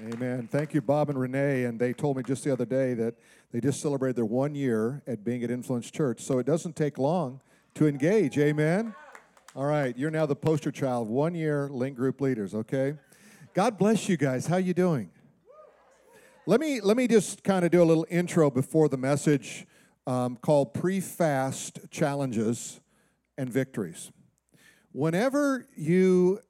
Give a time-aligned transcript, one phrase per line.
[0.00, 0.48] Amen.
[0.50, 1.64] Thank you, Bob and Renee.
[1.64, 3.14] And they told me just the other day that
[3.52, 6.22] they just celebrated their one year at being at Influence Church.
[6.22, 7.40] So it doesn't take long
[7.74, 8.38] to engage.
[8.38, 8.94] Amen.
[9.54, 11.08] All right, you're now the poster child.
[11.08, 12.54] One year link group leaders.
[12.54, 12.94] Okay.
[13.52, 14.46] God bless you guys.
[14.46, 15.10] How you doing?
[16.46, 19.66] Let me let me just kind of do a little intro before the message
[20.06, 22.80] um, called pre-fast challenges
[23.36, 24.10] and victories.
[24.92, 26.40] Whenever you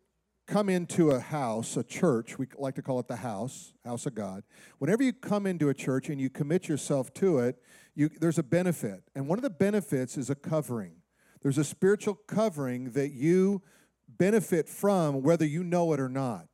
[0.46, 4.14] come into a house, a church, we like to call it the house, house of
[4.14, 4.42] God.
[4.78, 7.62] Whenever you come into a church and you commit yourself to it,
[7.94, 9.02] you, there's a benefit.
[9.14, 10.96] And one of the benefits is a covering.
[11.42, 13.62] There's a spiritual covering that you
[14.08, 16.46] benefit from whether you know it or not.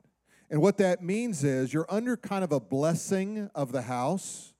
[0.49, 4.53] And what that means is you're under kind of a blessing of the house.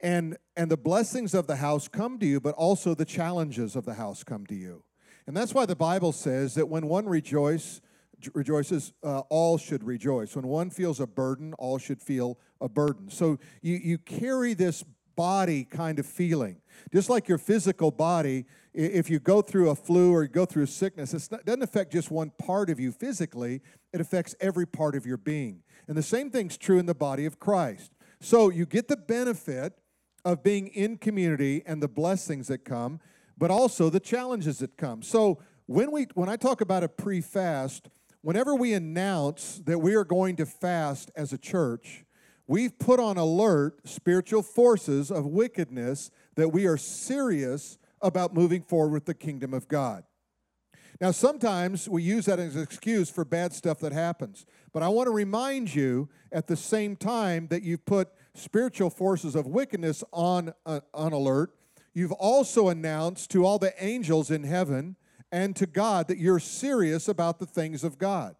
[0.00, 3.84] And, and the blessings of the house come to you, but also the challenges of
[3.84, 4.84] the house come to you.
[5.26, 7.80] And that's why the Bible says that when one rejoice,
[8.34, 10.34] rejoices, uh, all should rejoice.
[10.36, 13.10] When one feels a burden, all should feel a burden.
[13.10, 14.84] So you, you carry this
[15.16, 16.60] body kind of feeling.
[16.92, 20.62] Just like your physical body, if you go through a flu or you go through
[20.62, 23.60] a sickness, it doesn't affect just one part of you physically,
[23.92, 25.62] it affects every part of your being.
[25.88, 27.92] And the same thing's true in the body of Christ.
[28.20, 29.74] So you get the benefit
[30.24, 33.00] of being in community and the blessings that come,
[33.36, 35.02] but also the challenges that come.
[35.02, 37.88] So when we when I talk about a pre-fast,
[38.22, 42.04] whenever we announce that we are going to fast as a church,
[42.46, 48.92] we've put on alert spiritual forces of wickedness that we are serious about moving forward
[48.92, 50.04] with the kingdom of God.
[51.00, 54.44] Now, sometimes we use that as an excuse for bad stuff that happens.
[54.72, 59.36] But I want to remind you at the same time that you've put spiritual forces
[59.36, 61.54] of wickedness on, uh, on alert,
[61.94, 64.96] you've also announced to all the angels in heaven
[65.30, 68.34] and to God that you're serious about the things of God.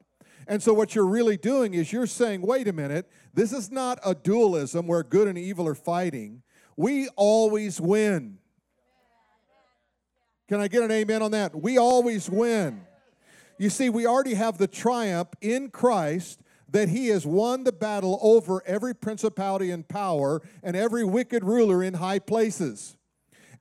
[0.46, 3.98] And so, what you're really doing is you're saying, wait a minute, this is not
[4.04, 6.42] a dualism where good and evil are fighting.
[6.76, 8.38] We always win.
[10.48, 11.54] Can I get an amen on that?
[11.54, 12.80] We always win.
[13.58, 16.40] You see, we already have the triumph in Christ
[16.70, 21.82] that he has won the battle over every principality and power and every wicked ruler
[21.82, 22.97] in high places.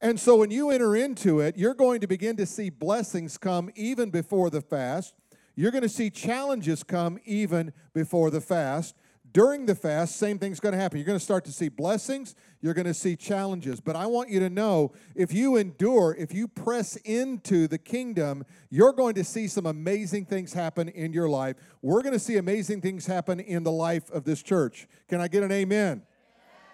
[0.01, 3.69] And so when you enter into it, you're going to begin to see blessings come
[3.75, 5.13] even before the fast.
[5.55, 8.95] You're going to see challenges come even before the fast.
[9.33, 10.99] During the fast, same thing's going to happen.
[10.99, 13.79] You're going to start to see blessings, you're going to see challenges.
[13.79, 18.45] But I want you to know if you endure, if you press into the kingdom,
[18.69, 21.55] you're going to see some amazing things happen in your life.
[21.81, 24.87] We're going to see amazing things happen in the life of this church.
[25.09, 26.03] Can I get an amen?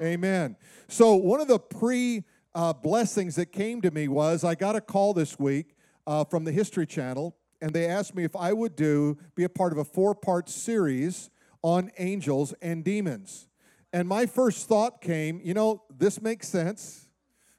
[0.01, 0.55] Amen.
[0.87, 2.23] So, one of the pre
[2.55, 5.75] uh, blessings that came to me was I got a call this week
[6.05, 9.49] uh, from the History Channel, and they asked me if I would do be a
[9.49, 11.29] part of a four part series
[11.61, 13.47] on angels and demons.
[13.91, 17.07] And my first thought came, you know, this makes sense.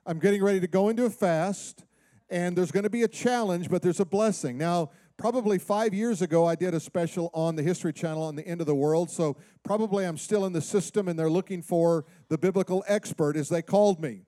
[0.06, 1.84] I'm getting ready to go into a fast,
[2.28, 4.58] and there's going to be a challenge, but there's a blessing.
[4.58, 8.46] Now, probably five years ago, I did a special on the History Channel on the
[8.46, 9.10] end of the world.
[9.10, 13.48] So probably I'm still in the system, and they're looking for the biblical expert, as
[13.48, 14.26] they called me.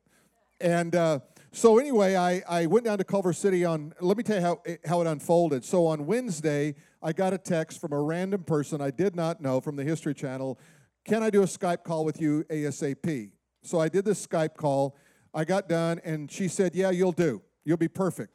[0.60, 1.20] And uh,
[1.52, 4.62] so, anyway, I, I went down to Culver City on, let me tell you how,
[4.86, 5.64] how it unfolded.
[5.64, 9.60] So, on Wednesday, I got a text from a random person I did not know
[9.60, 10.58] from the History Channel
[11.04, 13.30] Can I do a Skype call with you ASAP?
[13.62, 14.96] So, I did this Skype call.
[15.34, 17.42] I got done, and she said, Yeah, you'll do.
[17.64, 18.32] You'll be perfect.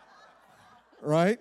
[1.02, 1.38] right?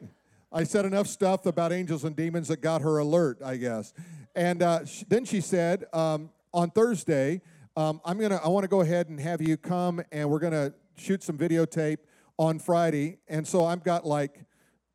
[0.52, 3.94] I said enough stuff about angels and demons that got her alert, I guess.
[4.36, 7.42] And uh, then she said, um, on Thursday,
[7.80, 8.42] um, I'm gonna.
[8.44, 12.00] I want to go ahead and have you come, and we're gonna shoot some videotape
[12.38, 13.20] on Friday.
[13.30, 14.44] And so I've got like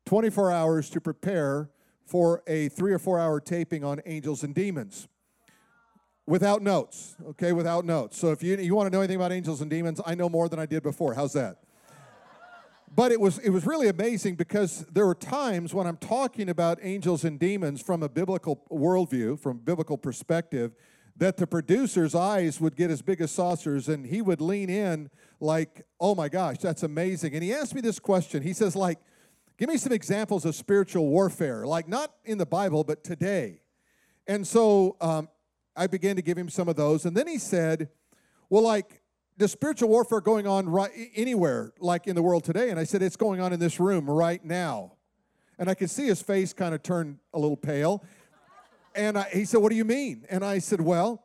[0.05, 1.71] 24 hours to prepare
[2.05, 5.07] for a three or four hour taping on angels and demons
[6.27, 9.61] without notes okay without notes so if you, you want to know anything about angels
[9.61, 11.57] and demons i know more than i did before how's that
[12.95, 16.79] but it was it was really amazing because there were times when i'm talking about
[16.81, 20.73] angels and demons from a biblical worldview from biblical perspective
[21.17, 25.09] that the producer's eyes would get as big as saucers and he would lean in
[25.39, 27.33] like, oh my gosh, that's amazing.
[27.33, 28.43] And he asked me this question.
[28.43, 28.99] He says, like,
[29.57, 33.61] give me some examples of spiritual warfare, like not in the Bible, but today.
[34.27, 35.29] And so um,
[35.75, 37.05] I began to give him some of those.
[37.05, 37.89] And then he said,
[38.49, 39.01] well, like,
[39.37, 42.69] the spiritual warfare going on right anywhere, like in the world today?
[42.69, 44.93] And I said, it's going on in this room right now.
[45.59, 48.03] And I could see his face kind of turn a little pale.
[48.95, 50.25] And I, he said, What do you mean?
[50.29, 51.23] And I said, Well,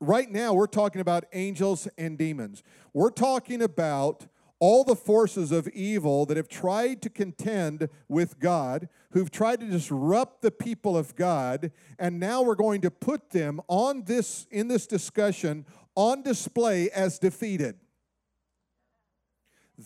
[0.00, 2.62] right now we're talking about angels and demons.
[2.92, 4.26] We're talking about
[4.58, 9.66] all the forces of evil that have tried to contend with God, who've tried to
[9.66, 14.68] disrupt the people of God, and now we're going to put them on this in
[14.68, 15.64] this discussion
[15.94, 17.76] on display as defeated.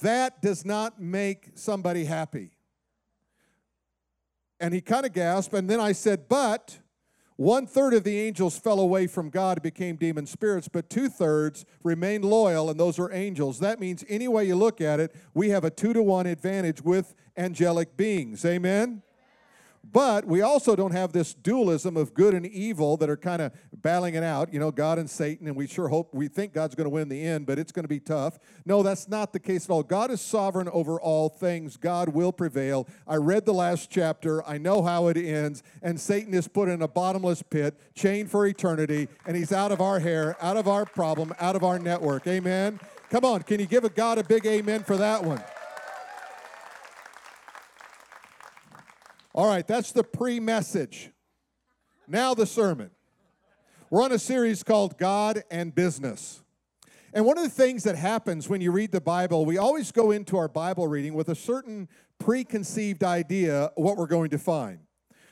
[0.02, 2.50] That does not make somebody happy.
[4.58, 6.78] And he kind of gasped, and then I said, But
[7.36, 11.64] one third of the angels fell away from God, became demon spirits, but two thirds
[11.82, 13.58] remained loyal, and those are angels.
[13.58, 16.82] That means, any way you look at it, we have a two to one advantage
[16.82, 18.44] with angelic beings.
[18.44, 19.03] Amen?
[19.92, 23.52] But we also don't have this dualism of good and evil that are kind of
[23.72, 26.74] battling it out, you know, God and Satan, and we sure hope, we think God's
[26.74, 28.38] going to win the end, but it's going to be tough.
[28.64, 29.82] No, that's not the case at all.
[29.82, 31.76] God is sovereign over all things.
[31.76, 32.88] God will prevail.
[33.06, 36.80] I read the last chapter, I know how it ends, and Satan is put in
[36.80, 40.86] a bottomless pit, chained for eternity, and he's out of our hair, out of our
[40.86, 42.26] problem, out of our network.
[42.26, 42.80] Amen?
[43.10, 45.42] Come on, can you give a God a big amen for that one?
[49.34, 51.10] All right, that's the pre message.
[52.06, 52.90] Now the sermon.
[53.90, 56.42] We're on a series called God and Business.
[57.12, 60.12] And one of the things that happens when you read the Bible, we always go
[60.12, 61.88] into our Bible reading with a certain
[62.20, 64.78] preconceived idea what we're going to find.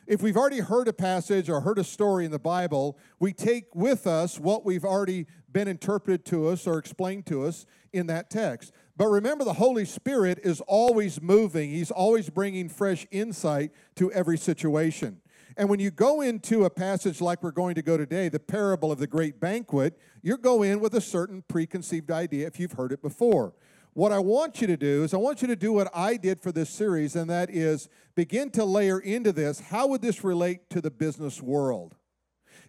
[0.09, 3.73] If we've already heard a passage or heard a story in the Bible, we take
[3.73, 8.31] with us what we've already been interpreted to us or explained to us in that
[8.31, 8.73] text.
[8.97, 14.39] But remember, the Holy Spirit is always moving, He's always bringing fresh insight to every
[14.39, 15.21] situation.
[15.57, 18.91] And when you go into a passage like we're going to go today, the parable
[18.91, 22.93] of the great banquet, you go in with a certain preconceived idea if you've heard
[22.93, 23.55] it before.
[23.95, 26.41] What I want you to do is, I want you to do what I did
[26.41, 30.71] for this series, and that is begin to layer into this how would this relate
[30.71, 31.95] to the business world?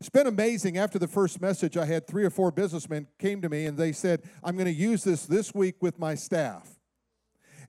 [0.04, 0.78] It's been amazing.
[0.78, 3.94] After the first message, I had three or four businessmen came to me and they
[3.94, 6.78] said, I'm going to use this this week with my staff.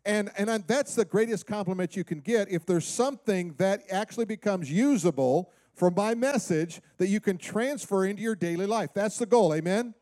[0.05, 4.69] And, and that's the greatest compliment you can get if there's something that actually becomes
[4.69, 8.91] usable from my message that you can transfer into your daily life.
[8.95, 9.55] That's the goal.
[9.55, 9.95] Amen?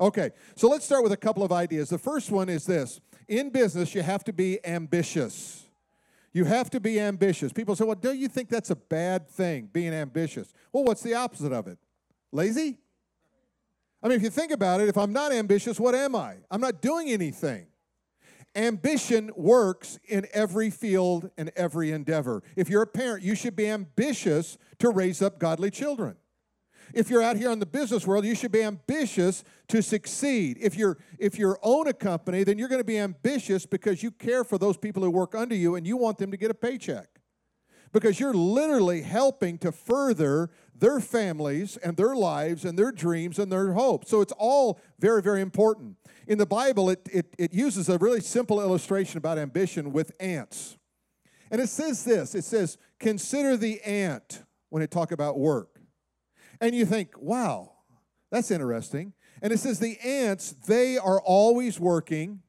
[0.00, 1.90] Okay, so let's start with a couple of ideas.
[1.90, 5.65] The first one is this in business, you have to be ambitious.
[6.36, 7.50] You have to be ambitious.
[7.50, 10.52] People say, well, do you think that's a bad thing, being ambitious?
[10.70, 11.78] Well, what's the opposite of it?
[12.30, 12.76] Lazy?
[14.02, 16.34] I mean, if you think about it, if I'm not ambitious, what am I?
[16.50, 17.68] I'm not doing anything.
[18.54, 22.42] Ambition works in every field and every endeavor.
[22.54, 26.16] If you're a parent, you should be ambitious to raise up godly children.
[26.94, 30.58] If you're out here in the business world, you should be ambitious to succeed.
[30.60, 34.10] If you're if you own a company, then you're going to be ambitious because you
[34.10, 36.54] care for those people who work under you and you want them to get a
[36.54, 37.08] paycheck.
[37.92, 43.50] Because you're literally helping to further their families and their lives and their dreams and
[43.50, 44.10] their hopes.
[44.10, 45.96] So it's all very, very important.
[46.26, 50.76] In the Bible, it, it, it uses a really simple illustration about ambition with ants.
[51.50, 55.75] And it says this it says, Consider the ant when it talk about work.
[56.60, 57.72] And you think, wow,
[58.30, 59.12] that's interesting.
[59.42, 62.40] And it says the ants, they are always working,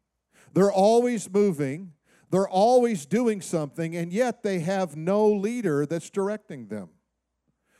[0.53, 1.93] they're always moving,
[2.29, 6.89] they're always doing something, and yet they have no leader that's directing them.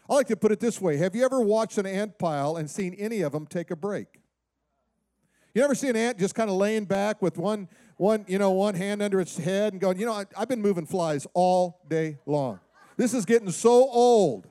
[0.10, 2.70] I like to put it this way Have you ever watched an ant pile and
[2.70, 4.08] seen any of them take a break?
[5.54, 8.52] You ever see an ant just kind of laying back with one, one, you know,
[8.52, 11.82] one hand under its head and going, you know, I, I've been moving flies all
[11.90, 12.60] day long.
[12.96, 14.48] This is getting so old.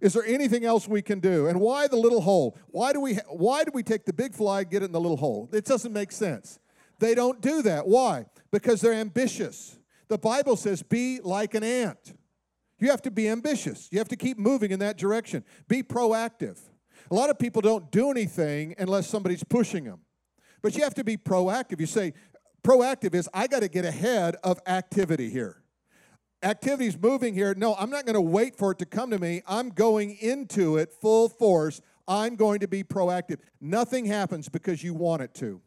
[0.00, 1.46] Is there anything else we can do?
[1.46, 2.56] And why the little hole?
[2.68, 5.16] Why do we why do we take the big fly get it in the little
[5.16, 5.48] hole?
[5.52, 6.58] It doesn't make sense.
[6.98, 7.86] They don't do that.
[7.86, 8.26] Why?
[8.50, 9.78] Because they're ambitious.
[10.08, 12.14] The Bible says be like an ant.
[12.78, 13.88] You have to be ambitious.
[13.90, 15.44] You have to keep moving in that direction.
[15.66, 16.58] Be proactive.
[17.10, 20.00] A lot of people don't do anything unless somebody's pushing them.
[20.60, 21.80] But you have to be proactive.
[21.80, 22.12] You say
[22.62, 25.62] proactive is I got to get ahead of activity here
[26.42, 27.54] activity's moving here.
[27.54, 29.42] No, I'm not going to wait for it to come to me.
[29.46, 31.80] I'm going into it full force.
[32.08, 33.38] I'm going to be proactive.
[33.60, 35.60] Nothing happens because you want it to.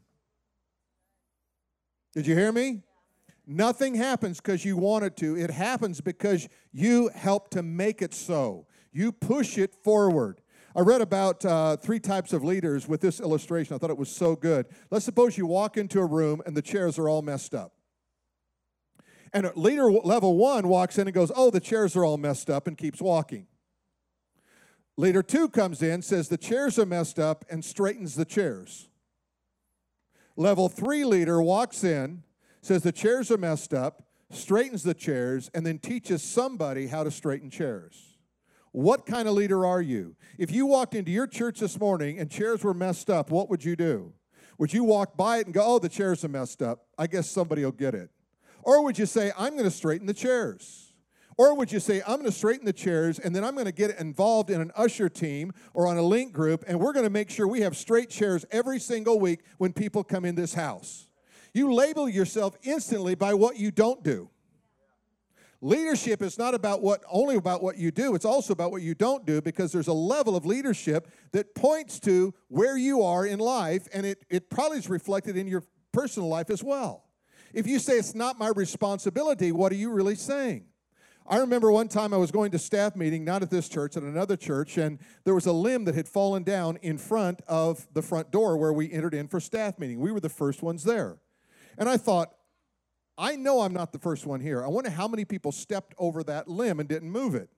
[2.13, 2.81] Did you hear me?
[3.45, 5.35] Nothing happens because you want it to.
[5.35, 8.67] It happens because you help to make it so.
[8.91, 10.41] You push it forward.
[10.75, 13.75] I read about uh, three types of leaders with this illustration.
[13.75, 14.67] I thought it was so good.
[14.91, 17.73] Let's suppose you walk into a room and the chairs are all messed up.
[19.33, 22.67] And leader level one walks in and goes, Oh, the chairs are all messed up,
[22.67, 23.47] and keeps walking.
[24.97, 28.89] Leader two comes in, says the chairs are messed up, and straightens the chairs.
[30.35, 32.23] Level three leader walks in,
[32.61, 37.11] says the chairs are messed up, straightens the chairs, and then teaches somebody how to
[37.11, 38.17] straighten chairs.
[38.71, 40.15] What kind of leader are you?
[40.37, 43.63] If you walked into your church this morning and chairs were messed up, what would
[43.63, 44.13] you do?
[44.57, 46.85] Would you walk by it and go, oh, the chairs are messed up?
[46.97, 48.11] I guess somebody will get it.
[48.69, 50.93] Or would you say, I'm going to straighten the chairs?
[51.39, 53.71] Or would you say, I'm going to straighten the chairs and then I'm going to
[53.71, 57.09] get involved in an usher team or on a link group and we're going to
[57.09, 61.07] make sure we have straight chairs every single week when people come in this house?
[61.51, 64.29] You label yourself instantly by what you don't do.
[65.61, 68.93] Leadership is not about what only about what you do, it's also about what you
[68.93, 73.39] don't do because there's a level of leadership that points to where you are in
[73.39, 77.08] life and it, it probably is reflected in your personal life as well.
[77.53, 80.65] If you say it's not my responsibility, what are you really saying?
[81.27, 84.01] I remember one time I was going to staff meeting, not at this church, at
[84.01, 88.01] another church, and there was a limb that had fallen down in front of the
[88.01, 89.99] front door where we entered in for staff meeting.
[89.99, 91.17] We were the first ones there.
[91.77, 92.33] And I thought,
[93.15, 94.63] I know I'm not the first one here.
[94.63, 97.49] I wonder how many people stepped over that limb and didn't move it.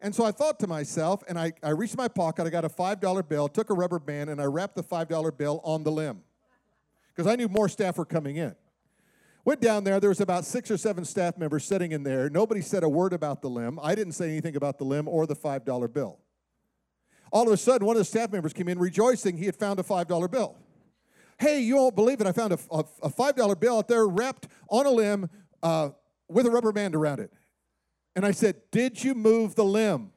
[0.00, 2.68] And so I thought to myself, and I, I reached my pocket, I got a
[2.68, 6.22] $5 bill, took a rubber band, and I wrapped the $5 bill on the limb
[7.08, 8.54] because I knew more staff were coming in.
[9.50, 12.30] Went down there, there was about six or seven staff members sitting in there.
[12.30, 13.80] Nobody said a word about the limb.
[13.82, 16.20] I didn't say anything about the limb or the $5 bill.
[17.32, 19.80] All of a sudden, one of the staff members came in rejoicing he had found
[19.80, 20.56] a $5 bill.
[21.36, 22.28] Hey, you won't believe it.
[22.28, 25.28] I found a, a, a $5 bill out there wrapped on a limb
[25.64, 25.88] uh,
[26.28, 27.32] with a rubber band around it.
[28.14, 30.12] And I said, Did you move the limb?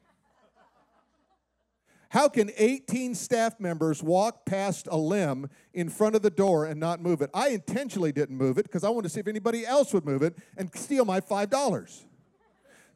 [2.14, 6.78] How can 18 staff members walk past a limb in front of the door and
[6.78, 7.30] not move it?
[7.34, 10.22] I intentionally didn't move it because I wanted to see if anybody else would move
[10.22, 12.04] it and steal my $5.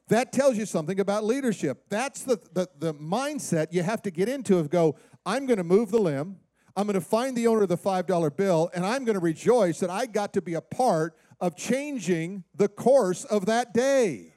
[0.07, 1.87] That tells you something about leadership.
[1.89, 4.95] That's the, the, the mindset you have to get into of go,
[5.27, 6.37] I'm going to move the limb.
[6.77, 9.81] I'm going to find the owner of the $5 bill, and I'm going to rejoice
[9.81, 14.35] that I got to be a part of changing the course of that day.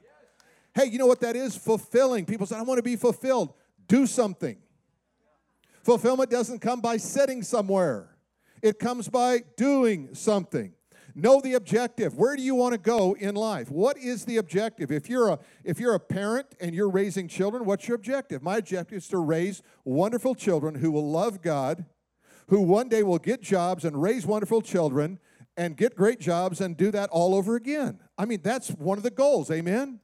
[0.74, 1.54] Hey, you know what that is?
[1.56, 2.24] Fulfilling.
[2.24, 3.54] People say, I want to be fulfilled.
[3.86, 4.56] Do something.
[5.82, 8.16] Fulfillment doesn't come by sitting somewhere,
[8.62, 10.72] it comes by doing something.
[11.14, 12.16] Know the objective.
[12.16, 13.70] Where do you want to go in life?
[13.70, 14.90] What is the objective?
[14.90, 18.42] If you're a if you're a parent and you're raising children, what's your objective?
[18.42, 21.84] My objective is to raise wonderful children who will love God,
[22.48, 25.18] who one day will get jobs and raise wonderful children
[25.56, 27.98] and get great jobs and do that all over again.
[28.16, 29.50] I mean, that's one of the goals.
[29.50, 30.00] Amen.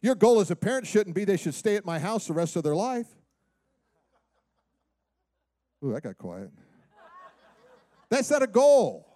[0.00, 2.56] Your goal as a parent shouldn't be they should stay at my house the rest
[2.56, 3.08] of their life.
[5.84, 6.50] Ooh, that got quiet.
[8.08, 9.06] That's not a goal.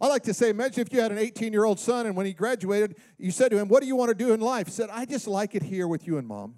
[0.00, 2.26] I like to say, imagine if you had an 18 year old son and when
[2.26, 4.66] he graduated, you said to him, What do you want to do in life?
[4.66, 6.54] He said, I just like it here with you and mom.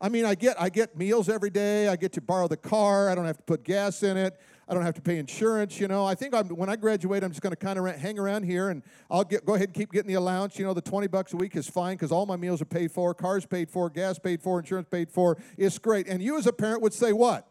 [0.00, 1.88] I mean, I get, I get meals every day.
[1.88, 3.08] I get to borrow the car.
[3.08, 4.38] I don't have to put gas in it.
[4.68, 5.78] I don't have to pay insurance.
[5.78, 8.18] You know, I think I'm, when I graduate, I'm just going to kind of hang
[8.18, 10.58] around here and I'll get, go ahead and keep getting the allowance.
[10.58, 12.90] You know, the 20 bucks a week is fine because all my meals are paid
[12.90, 15.38] for, cars paid for, gas paid for, insurance paid for.
[15.56, 16.08] It's great.
[16.08, 17.48] And you as a parent would say, What?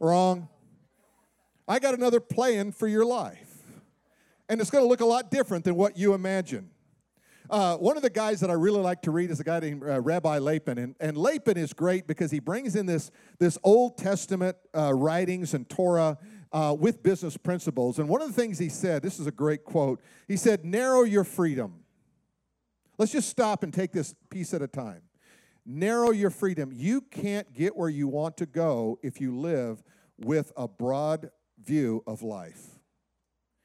[0.00, 0.48] Wrong.
[1.68, 3.62] I got another plan for your life.
[4.48, 6.70] And it's going to look a lot different than what you imagine.
[7.48, 9.82] Uh, one of the guys that I really like to read is a guy named
[9.82, 10.78] uh, Rabbi Lapin.
[10.78, 15.54] And, and Lapin is great because he brings in this, this Old Testament uh, writings
[15.54, 16.18] and Torah
[16.52, 17.98] uh, with business principles.
[17.98, 21.02] And one of the things he said, this is a great quote, he said, Narrow
[21.02, 21.80] your freedom.
[22.98, 25.02] Let's just stop and take this piece at a time
[25.66, 26.70] narrow your freedom.
[26.72, 29.82] You can't get where you want to go if you live
[30.18, 31.30] with a broad
[31.62, 32.62] view of life.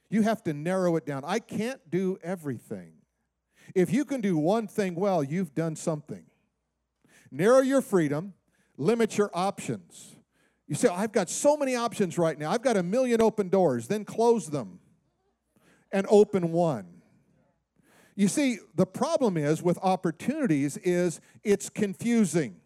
[0.10, 1.24] You have to narrow it down.
[1.26, 2.94] I can't do everything.
[3.76, 6.26] If you can do one thing well, you've done something.
[7.32, 8.34] Narrow your freedom,
[8.78, 10.16] limit your options.
[10.68, 12.52] You say, I've got so many options right now.
[12.52, 13.88] I've got a million open doors.
[13.88, 14.80] Then close them
[15.92, 17.01] and open one.
[18.16, 22.58] You see, the problem is with opportunities is it's confusing.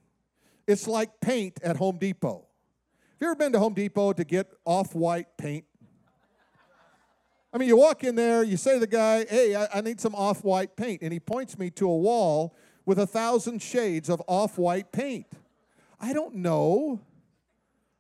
[0.68, 2.38] It's like paint at Home Depot.
[2.40, 5.66] Have you ever been to Home Depot to get off-white paint?
[7.54, 10.02] I mean, you walk in there, you say to the guy, hey, I, I need
[10.02, 11.02] some off-white paint.
[11.02, 15.28] And he points me to a wall with a thousand shades of off-white paint.
[16.00, 17.00] I don't know.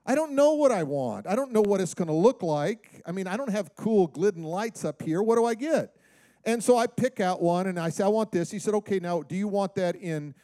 [0.06, 1.26] I don't know what I want.
[1.26, 3.02] I don't know what it's going to look like.
[3.06, 5.24] I mean, I don't have cool Glidden lights up here.
[5.24, 5.95] What do I get?
[6.46, 8.52] And so I pick out one and I say, I want this.
[8.52, 10.36] He said, okay, now do you want that in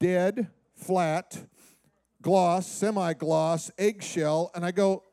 [0.00, 1.44] dead, flat,
[2.22, 4.50] gloss, semi gloss, eggshell?
[4.54, 5.04] And I go,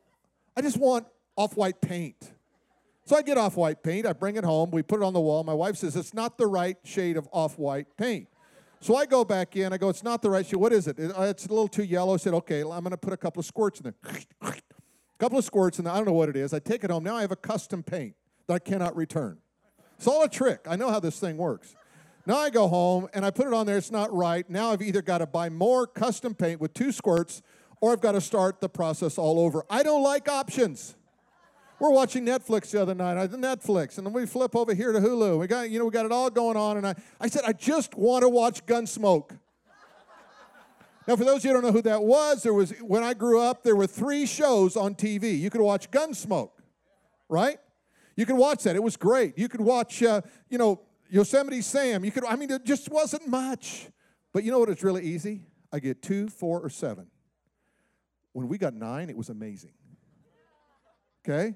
[0.56, 1.06] I just want
[1.36, 2.32] off white paint.
[3.04, 5.20] So I get off white paint, I bring it home, we put it on the
[5.20, 5.42] wall.
[5.42, 8.28] My wife says, it's not the right shade of off white paint.
[8.80, 10.56] So I go back in, I go, it's not the right shade.
[10.56, 10.98] What is it?
[10.98, 12.14] Uh, it's a little too yellow.
[12.14, 14.22] I said, okay, I'm going to put a couple of squirts in there.
[14.42, 14.54] a
[15.18, 15.92] couple of squirts in there.
[15.92, 16.54] I don't know what it is.
[16.54, 17.04] I take it home.
[17.04, 18.14] Now I have a custom paint
[18.46, 19.38] that I cannot return.
[20.00, 20.60] It's all a trick.
[20.66, 21.76] I know how this thing works.
[22.24, 24.48] Now I go home and I put it on there, it's not right.
[24.48, 27.42] Now I've either got to buy more custom paint with two squirts
[27.82, 29.62] or I've got to start the process all over.
[29.68, 30.96] I don't like options.
[31.78, 33.18] We're watching Netflix the other night.
[33.18, 35.38] I Netflix, and then we flip over here to Hulu.
[35.38, 36.78] We got, you know, we got it all going on.
[36.78, 39.36] And I, I said, I just want to watch Gunsmoke.
[41.06, 43.12] now, for those of you who don't know who that was, there was when I
[43.12, 45.38] grew up, there were three shows on TV.
[45.38, 46.52] You could watch Gunsmoke,
[47.28, 47.58] right?
[48.16, 48.76] You could watch that.
[48.76, 49.38] It was great.
[49.38, 52.04] You could watch, uh, you know, Yosemite Sam.
[52.04, 52.24] You could.
[52.24, 53.88] I mean, it just wasn't much.
[54.32, 54.68] But you know what?
[54.68, 55.46] It's really easy.
[55.72, 57.06] I get two, four, or seven.
[58.32, 59.72] When we got nine, it was amazing.
[61.24, 61.54] Okay?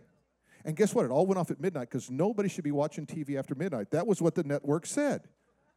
[0.65, 1.05] And guess what?
[1.05, 3.91] It all went off at midnight because nobody should be watching TV after midnight.
[3.91, 5.29] That was what the network said,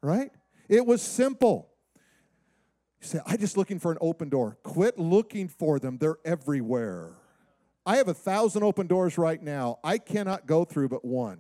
[0.02, 0.32] right?
[0.70, 1.70] It was simple.
[3.02, 4.58] You say, I'm just looking for an open door.
[4.64, 7.16] Quit looking for them, they're everywhere.
[7.88, 9.80] I have a thousand open doors right now.
[9.82, 11.40] I cannot go through but one.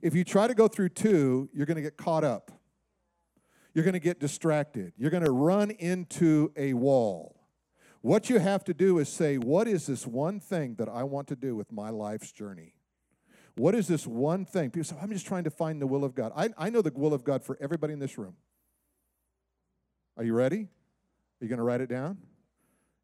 [0.00, 2.50] If you try to go through two, you're going to get caught up.
[3.74, 4.94] You're going to get distracted.
[4.96, 7.36] You're going to run into a wall.
[8.00, 11.28] What you have to do is say, What is this one thing that I want
[11.28, 12.72] to do with my life's journey?
[13.54, 14.70] What is this one thing?
[14.70, 16.32] People say, I'm just trying to find the will of God.
[16.34, 18.36] I, I know the will of God for everybody in this room.
[20.16, 20.60] Are you ready?
[20.60, 22.16] Are you going to write it down?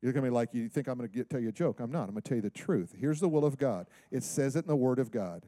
[0.04, 1.80] You're going to be like, you think I'm going to tell you a joke.
[1.80, 2.02] I'm not.
[2.02, 2.94] I'm going to tell you the truth.
[3.00, 3.86] Here's the will of God.
[4.10, 5.46] It says it in the Word of God.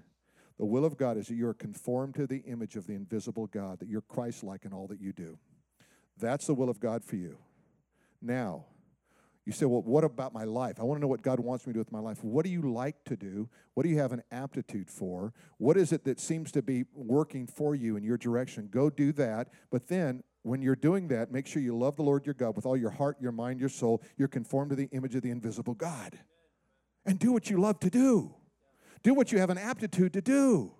[0.58, 3.48] The will of God is that you are conformed to the image of the invisible
[3.48, 5.38] God, that you're Christ like in all that you do.
[6.18, 7.36] That's the will of God for you.
[8.22, 8.64] Now,
[9.44, 10.80] you say, well, what about my life?
[10.80, 12.24] I want to know what God wants me to do with my life.
[12.24, 13.50] What do you like to do?
[13.74, 15.34] What do you have an aptitude for?
[15.58, 18.68] What is it that seems to be working for you in your direction?
[18.70, 19.48] Go do that.
[19.70, 22.66] But then, when you're doing that, make sure you love the Lord your God with
[22.66, 24.00] all your heart, your mind, your soul.
[24.16, 26.18] You're conformed to the image of the invisible God.
[27.04, 28.34] And do what you love to do.
[29.02, 30.72] Do what you have an aptitude to do.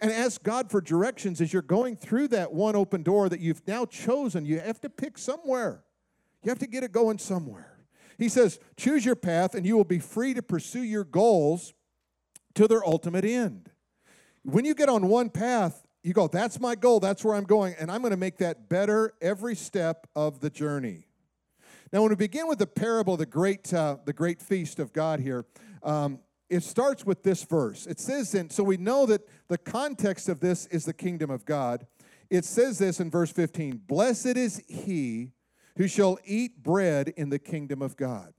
[0.00, 3.66] And ask God for directions as you're going through that one open door that you've
[3.66, 4.44] now chosen.
[4.44, 5.84] You have to pick somewhere,
[6.42, 7.78] you have to get it going somewhere.
[8.18, 11.74] He says, Choose your path, and you will be free to pursue your goals
[12.54, 13.70] to their ultimate end.
[14.42, 17.74] When you get on one path, you go, That's my goal, that's where I'm going,
[17.78, 21.06] and I'm going to make that better every step of the journey.
[21.92, 25.20] Now, when we begin with the parable, the great, uh, the great feast of God
[25.20, 25.44] here,
[25.82, 27.86] um, it starts with this verse.
[27.86, 31.44] It says, and so we know that the context of this is the kingdom of
[31.44, 31.86] God.
[32.28, 35.32] It says this in verse 15 Blessed is he
[35.76, 38.34] who shall eat bread in the kingdom of God.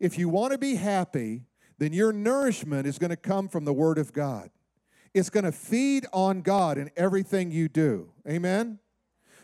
[0.00, 1.44] If you want to be happy,
[1.78, 4.50] then your nourishment is going to come from the Word of God.
[5.14, 8.12] It's going to feed on God in everything you do.
[8.28, 8.78] Amen?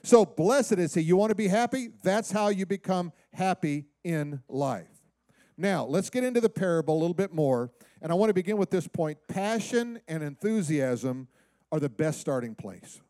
[0.03, 1.00] So, blessed is He.
[1.00, 1.88] You want to be happy?
[2.03, 4.88] That's how you become happy in life.
[5.57, 7.70] Now, let's get into the parable a little bit more.
[8.03, 11.29] And I want to begin with this point passion and enthusiasm
[11.72, 13.00] are the best starting place.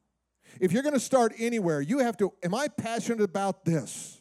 [0.61, 4.21] If you're going to start anywhere, you have to, am I passionate about this?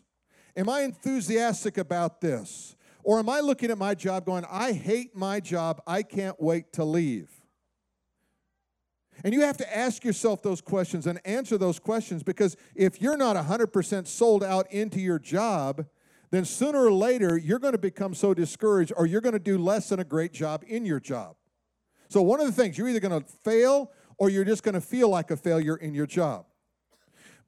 [0.56, 2.76] Am I enthusiastic about this?
[3.04, 6.74] Or am I looking at my job going, I hate my job, I can't wait
[6.74, 7.30] to leave?
[9.23, 13.17] And you have to ask yourself those questions and answer those questions because if you're
[13.17, 15.86] not 100% sold out into your job,
[16.32, 19.58] then sooner or later you're going to become so discouraged or you're going to do
[19.58, 21.36] less than a great job in your job.
[22.10, 24.82] So, one of the things, you're either going to fail or you're just going to
[24.82, 26.45] feel like a failure in your job.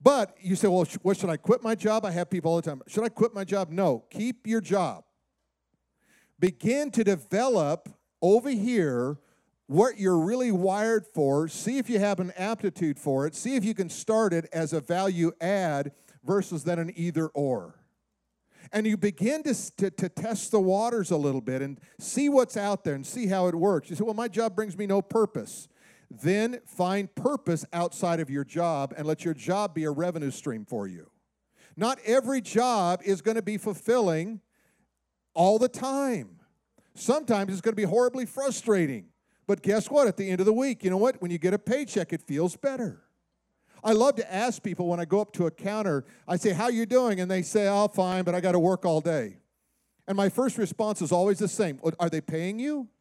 [0.01, 2.05] But you say, well, what should I quit my job?
[2.05, 2.81] I have people all the time.
[2.87, 3.69] Should I quit my job?
[3.69, 4.05] No.
[4.11, 5.03] Keep your job.
[6.39, 7.89] Begin to develop
[8.21, 9.17] over here
[9.67, 11.47] what you're really wired for.
[11.47, 13.35] See if you have an aptitude for it.
[13.35, 15.91] See if you can start it as a value add
[16.23, 17.75] versus then an either or.
[18.71, 22.57] And you begin to, to, to, test the waters a little bit and see what's
[22.57, 23.89] out there and see how it works.
[23.89, 25.67] You say, well, my job brings me no purpose.
[26.09, 30.65] Then find purpose outside of your job and let your job be a revenue stream
[30.65, 31.09] for you.
[31.77, 34.41] Not every job is going to be fulfilling
[35.33, 36.39] all the time.
[36.95, 39.07] Sometimes it's going to be horribly frustrating.
[39.47, 40.07] But guess what?
[40.07, 41.21] At the end of the week, you know what?
[41.21, 43.03] When you get a paycheck, it feels better.
[43.83, 46.69] I love to ask people when I go up to a counter, I say, How
[46.69, 47.19] you doing?
[47.19, 49.37] And they say, Oh, fine, but I got to work all day.
[50.07, 52.87] And my first response is always the same oh, Are they paying you?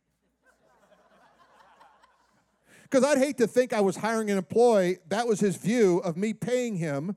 [2.82, 6.18] Because I'd hate to think I was hiring an employee, that was his view of
[6.18, 7.16] me paying him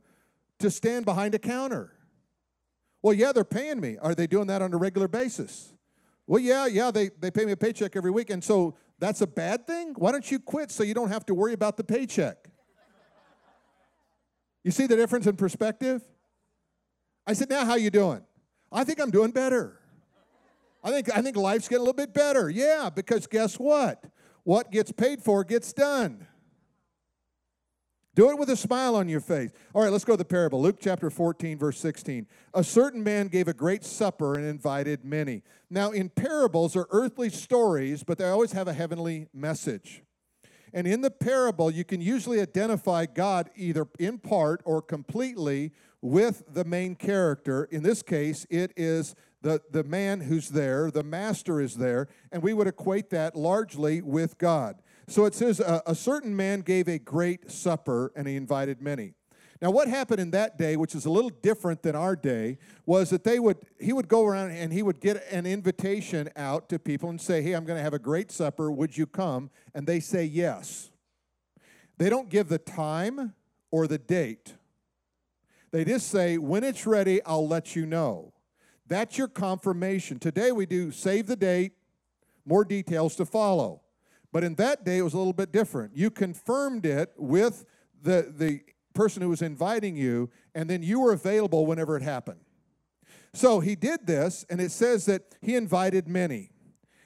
[0.59, 1.93] to stand behind a counter.
[3.01, 3.97] Well, yeah, they're paying me.
[4.01, 5.73] Are they doing that on a regular basis?
[6.25, 8.29] Well, yeah, yeah, they, they pay me a paycheck every week.
[8.29, 9.93] And so that's a bad thing?
[9.97, 12.49] Why don't you quit so you don't have to worry about the paycheck?
[14.63, 16.01] You see the difference in perspective?
[17.25, 18.21] I said, now how you doing?
[18.71, 19.79] I think I'm doing better.
[20.83, 22.49] I think, I think life's getting a little bit better.
[22.49, 24.03] Yeah, because guess what?
[24.47, 26.25] what gets paid for gets done.
[28.17, 29.51] Do it with a smile on your face.
[29.75, 30.59] All right, let's go to the parable.
[30.59, 32.25] Luke chapter 14, verse 16.
[32.55, 35.43] A certain man gave a great supper and invited many.
[35.69, 40.01] Now, in parables are earthly stories, but they always have a heavenly message.
[40.73, 46.41] And in the parable, you can usually identify God either in part or completely with
[46.51, 47.65] the main character.
[47.65, 52.41] In this case, it is the, the man who's there, the master is there, and
[52.41, 54.81] we would equate that largely with God.
[55.07, 59.13] So it says, a, a certain man gave a great supper and he invited many.
[59.61, 63.09] Now, what happened in that day, which is a little different than our day, was
[63.09, 66.77] that they would he would go around and he would get an invitation out to
[66.77, 68.69] people and say, "Hey, I'm going to have a great supper.
[68.69, 70.91] Would you come?" And they say yes.
[71.97, 73.33] They don't give the time
[73.71, 74.53] or the date.
[75.71, 78.33] They just say, "When it's ready, I'll let you know."
[78.85, 80.19] That's your confirmation.
[80.19, 81.73] Today we do save the date,
[82.45, 83.81] more details to follow.
[84.37, 85.97] But in that day, it was a little bit different.
[85.97, 87.65] You confirmed it with
[87.99, 88.61] the, the
[88.93, 92.41] person who was inviting you, and then you were available whenever it happened.
[93.33, 96.51] So he did this, and it says that he invited many.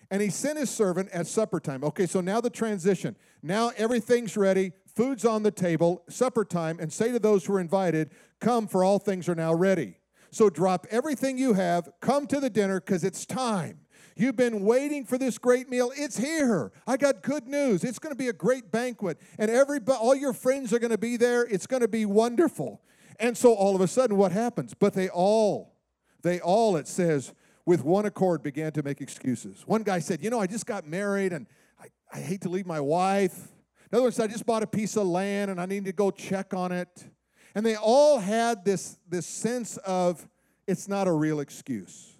[0.10, 1.86] And he sent his servant at supper time.
[1.86, 3.16] Okay, so now the transition.
[3.42, 7.62] Now everything's ready, food's on the table, supper time, and say to those who are
[7.62, 9.96] invited, Come, for all things are now ready.
[10.32, 13.81] So drop everything you have, come to the dinner, because it's time.
[14.16, 15.92] You've been waiting for this great meal.
[15.96, 16.72] It's here.
[16.86, 17.84] I got good news.
[17.84, 20.98] It's going to be a great banquet, and everybody, all your friends are going to
[20.98, 21.44] be there.
[21.44, 22.82] It's going to be wonderful.
[23.20, 24.74] And so all of a sudden, what happens?
[24.74, 25.76] But they all,
[26.24, 27.34] they all, it says,
[27.66, 29.64] with one accord began to make excuses.
[29.66, 31.48] One guy said, You know, I just got married and
[31.80, 33.50] I, I hate to leave my wife.
[33.92, 36.12] Another one said, I just bought a piece of land and I need to go
[36.12, 37.06] check on it.
[37.54, 40.28] And they all had this, this sense of
[40.68, 42.11] it's not a real excuse.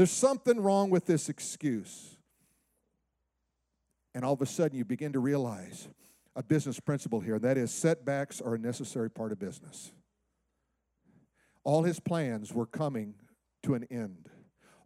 [0.00, 2.16] There's something wrong with this excuse.
[4.14, 5.90] And all of a sudden, you begin to realize
[6.34, 9.92] a business principle here, and that is setbacks are a necessary part of business.
[11.64, 13.12] All his plans were coming
[13.62, 14.30] to an end.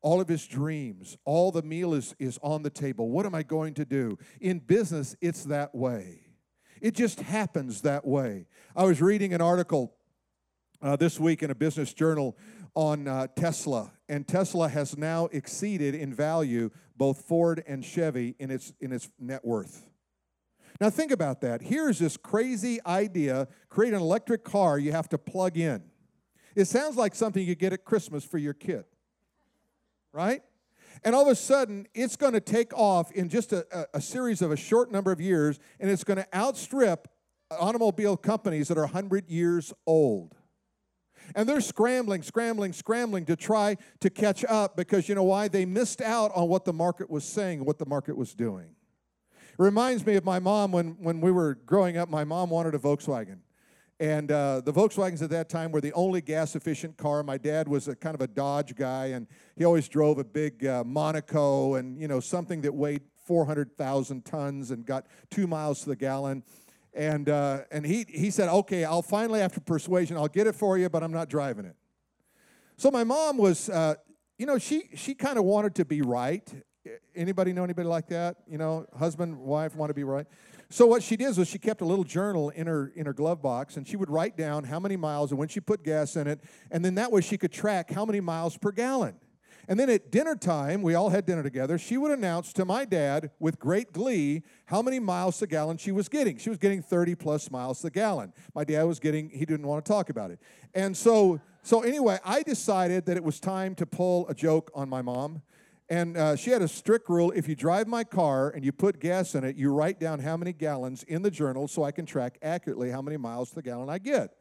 [0.03, 3.09] All of his dreams, all the meal is, is on the table.
[3.09, 4.18] What am I going to do?
[4.40, 6.22] In business, it's that way.
[6.81, 8.48] It just happens that way.
[8.74, 9.94] I was reading an article
[10.83, 12.37] uh, this week in a business journal
[12.74, 18.50] on uh, Tesla, and Tesla has now exceeded in value both Ford and Chevy in
[18.50, 19.88] its, in its net worth.
[20.80, 21.62] Now, think about that.
[21.62, 25.82] Here's this crazy idea create an electric car you have to plug in.
[26.56, 28.84] It sounds like something you get at Christmas for your kid,
[30.12, 30.42] right?
[31.04, 34.00] And all of a sudden, it's going to take off in just a, a, a
[34.00, 37.08] series of a short number of years, and it's going to outstrip
[37.50, 40.34] automobile companies that are 100 years old.
[41.34, 45.48] And they're scrambling, scrambling, scrambling to try to catch up because you know why?
[45.48, 48.74] They missed out on what the market was saying, what the market was doing.
[49.32, 52.74] It reminds me of my mom when, when we were growing up, my mom wanted
[52.74, 53.38] a Volkswagen.
[54.00, 57.22] And uh, the Volkswagens at that time were the only gas efficient car.
[57.22, 60.66] My dad was a kind of a Dodge guy, and he always drove a big
[60.66, 65.90] uh, Monaco and, you know, something that weighed 400,000 tons and got two miles to
[65.90, 66.42] the gallon.
[66.94, 70.78] And, uh, and he, he said, okay, I'll finally, after persuasion, I'll get it for
[70.78, 71.76] you, but I'm not driving it.
[72.76, 73.94] So my mom was, uh,
[74.38, 76.48] you know, she, she kind of wanted to be right.
[77.14, 78.37] Anybody know anybody like that?
[78.46, 80.26] You know, husband, wife want to be right.
[80.70, 83.40] So what she did was she kept a little journal in her in her glove
[83.40, 86.26] box, and she would write down how many miles and when she put gas in
[86.26, 89.14] it, and then that way she could track how many miles per gallon.
[89.68, 92.85] And then at dinner time, we all had dinner together, she would announce to my
[92.85, 96.37] dad with great glee how many miles a gallon she was getting.
[96.37, 98.33] She was getting 30 plus miles a gallon.
[98.55, 100.38] My dad was getting, he didn't want to talk about it.
[100.74, 104.88] And so, so anyway, I decided that it was time to pull a joke on
[104.88, 105.42] my mom.
[105.88, 109.00] And uh, she had a strict rule if you drive my car and you put
[109.00, 112.07] gas in it, you write down how many gallons in the journal so I can
[112.07, 114.35] track accurately how many miles to the gallon I get.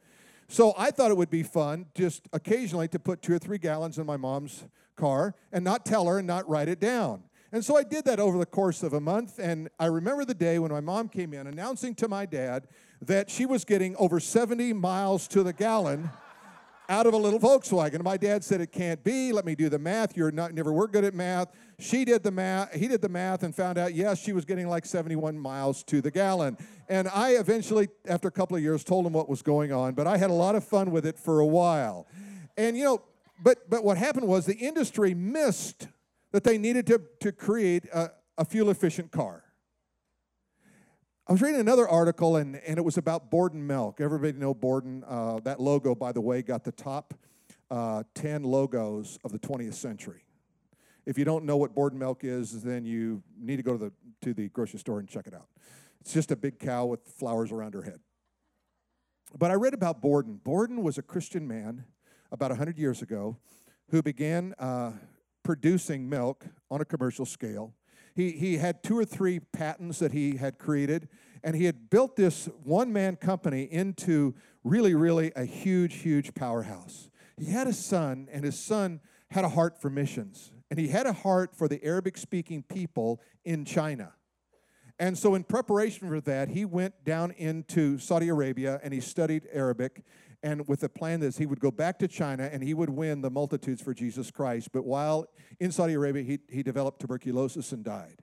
[0.48, 3.98] So I thought it would be fun just occasionally to put two or three gallons
[3.98, 7.24] in my mom's car and not tell her and not write it down.
[7.52, 9.38] And so I did that over the course of a month.
[9.38, 12.68] And I remember the day when my mom came in announcing to my dad
[13.02, 16.10] that she was getting over 70 miles to the gallon
[16.90, 18.04] out of a little Volkswagen.
[18.04, 19.32] My dad said it can't be.
[19.32, 20.18] Let me do the math.
[20.18, 21.50] You're not never were good at math.
[21.80, 22.74] She did the math.
[22.74, 26.02] He did the math and found out yes, she was getting like 71 miles to
[26.02, 26.58] the gallon.
[26.90, 29.94] And I eventually, after a couple of years, told him what was going on.
[29.94, 32.08] But I had a lot of fun with it for a while.
[32.58, 33.02] And you know,
[33.44, 35.90] but, but what happened was the industry missed
[36.32, 39.44] that they needed to, to create a, a fuel efficient car.
[41.28, 44.00] I was reading another article, and, and it was about Borden Milk.
[44.02, 45.04] Everybody know Borden.
[45.06, 47.14] Uh, that logo, by the way, got the top
[47.70, 50.24] uh, 10 logos of the 20th century.
[51.06, 53.92] If you don't know what Borden Milk is, then you need to go to the,
[54.22, 55.48] to the grocery store and check it out.
[56.00, 58.00] It's just a big cow with flowers around her head.
[59.38, 60.40] But I read about Borden.
[60.44, 61.86] Borden was a Christian man
[62.34, 63.38] about 100 years ago
[63.92, 64.92] who began uh,
[65.44, 67.74] producing milk on a commercial scale.
[68.16, 71.08] He, he had two or three patents that he had created,
[71.44, 77.10] and he had built this one man company into really, really a huge, huge powerhouse.
[77.38, 81.06] He had a son, and his son had a heart for missions, and he had
[81.06, 84.14] a heart for the Arabic speaking people in China.
[85.00, 89.48] And so, in preparation for that, he went down into Saudi Arabia and he studied
[89.52, 90.04] Arabic.
[90.44, 93.22] And with the plan that he would go back to China and he would win
[93.22, 94.72] the multitudes for Jesus Christ.
[94.74, 95.28] But while
[95.60, 98.20] in Saudi Arabia, he, he developed tuberculosis and died.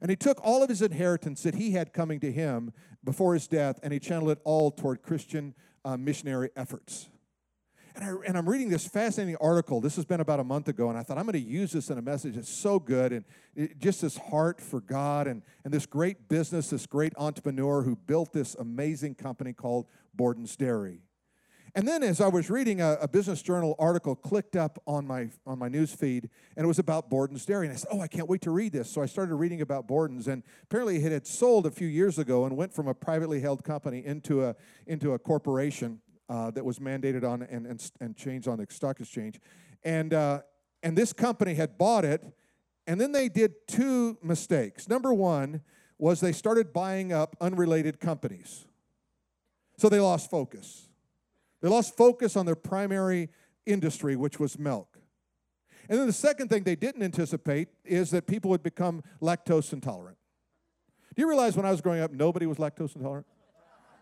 [0.00, 2.72] And he took all of his inheritance that he had coming to him
[3.04, 5.54] before his death and he channeled it all toward Christian
[5.84, 7.08] uh, missionary efforts.
[7.96, 9.80] And, I, and I'm reading this fascinating article.
[9.80, 11.88] This has been about a month ago, and I thought I'm going to use this
[11.88, 12.36] in a message.
[12.36, 16.68] It's so good, and it, just this heart for God, and, and this great business,
[16.68, 21.05] this great entrepreneur who built this amazing company called Borden's Dairy.
[21.76, 25.28] And then, as I was reading, a, a, business journal article clicked up on my
[25.46, 27.66] on my news feed, and it was about Borden's Dairy.
[27.66, 29.86] And I said, "Oh, I can't wait to read this." So I started reading about
[29.86, 33.40] Borden's, and apparently it had sold a few years ago and went from a privately
[33.40, 38.16] held company into a into a corporation uh, that was mandated on and, and, and
[38.16, 39.40] changed on the stock exchange.
[39.84, 40.40] And, uh,
[40.82, 42.24] and this company had bought it,
[42.86, 44.88] and then they did two mistakes.
[44.88, 45.62] Number one
[45.98, 48.66] was they started buying up unrelated companies.
[49.78, 50.88] So they lost focus.
[51.60, 53.30] They lost focus on their primary
[53.64, 54.98] industry, which was milk.
[55.88, 60.18] And then the second thing they didn't anticipate is that people would become lactose intolerant.
[61.14, 63.26] Do you realize when I was growing up, nobody was lactose intolerant?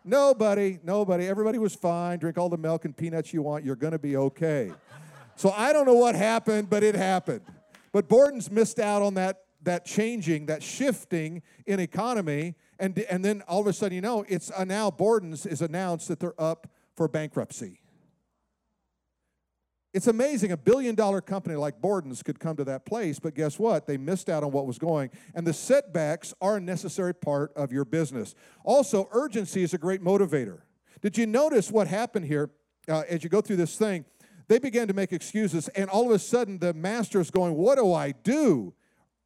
[0.04, 1.26] Nobody, nobody.
[1.26, 2.18] Everybody was fine.
[2.18, 3.64] Drink all the milk and peanuts you want.
[3.64, 4.72] You're going to be okay.
[5.36, 7.40] So I don't know what happened, but it happened.
[7.92, 12.54] But Borden's missed out on that, that changing, that shifting in economy.
[12.78, 16.08] And, and then all of a sudden, you know, it's uh, now Borden's is announced
[16.08, 17.80] that they're up for bankruptcy.
[19.94, 23.60] It's amazing a billion dollar company like Borden's could come to that place, but guess
[23.60, 23.86] what?
[23.86, 25.10] They missed out on what was going.
[25.36, 28.34] And the setbacks are a necessary part of your business.
[28.64, 30.62] Also, urgency is a great motivator.
[31.00, 32.50] Did you notice what happened here
[32.88, 34.04] uh, as you go through this thing?
[34.48, 37.78] They began to make excuses, and all of a sudden, the master is going, What
[37.78, 38.74] do I do?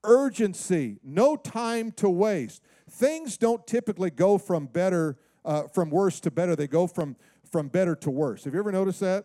[0.04, 2.62] Urgency, no time to waste.
[2.90, 6.54] Things don't typically go from better, uh, from worse to better.
[6.54, 7.16] They go from,
[7.50, 8.44] from better to worse.
[8.44, 9.24] Have you ever noticed that?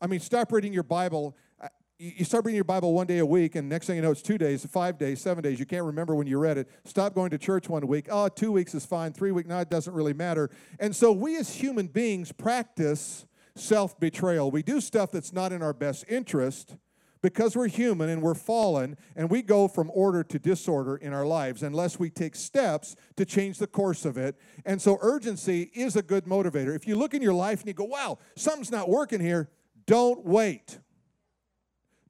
[0.00, 1.36] I mean, stop reading your Bible.
[1.60, 4.10] Uh, you start reading your Bible one day a week, and next thing you know,
[4.10, 5.60] it's two days, five days, seven days.
[5.60, 6.68] You can't remember when you read it.
[6.84, 8.08] Stop going to church one week.
[8.10, 9.12] Oh, two weeks is fine.
[9.12, 10.50] Three weeks, no, it doesn't really matter.
[10.80, 14.50] And so we as human beings practice self betrayal.
[14.50, 16.76] We do stuff that's not in our best interest
[17.22, 21.24] because we're human and we're fallen, and we go from order to disorder in our
[21.24, 24.36] lives unless we take steps to change the course of it.
[24.66, 26.74] And so, urgency is a good motivator.
[26.74, 29.48] If you look in your life and you go, wow, something's not working here,
[29.86, 30.78] don't wait.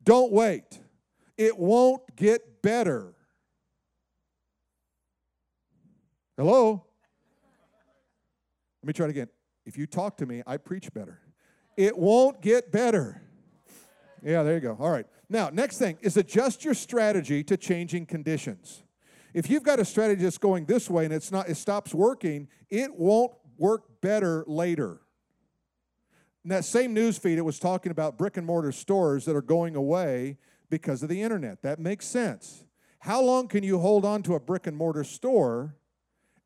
[0.03, 0.81] Don't wait.
[1.37, 3.15] It won't get better.
[6.37, 6.87] Hello?
[8.83, 9.29] Let me try it again.
[9.65, 11.21] If you talk to me, I preach better.
[11.77, 13.23] It won't get better.
[14.23, 14.77] Yeah, there you go.
[14.79, 15.07] All right.
[15.29, 18.85] Now, next thing is adjust your strategy to changing conditions.
[19.35, 22.49] If you've got a strategy that's going this way and it's not it stops working,
[22.71, 25.01] it won't work better later.
[26.45, 29.43] In that same news feed, it was talking about brick and mortar stores that are
[29.43, 30.39] going away
[30.71, 31.63] because of the internet.
[31.63, 32.65] That makes sense.
[32.99, 35.77] How long can you hold on to a brick and mortar store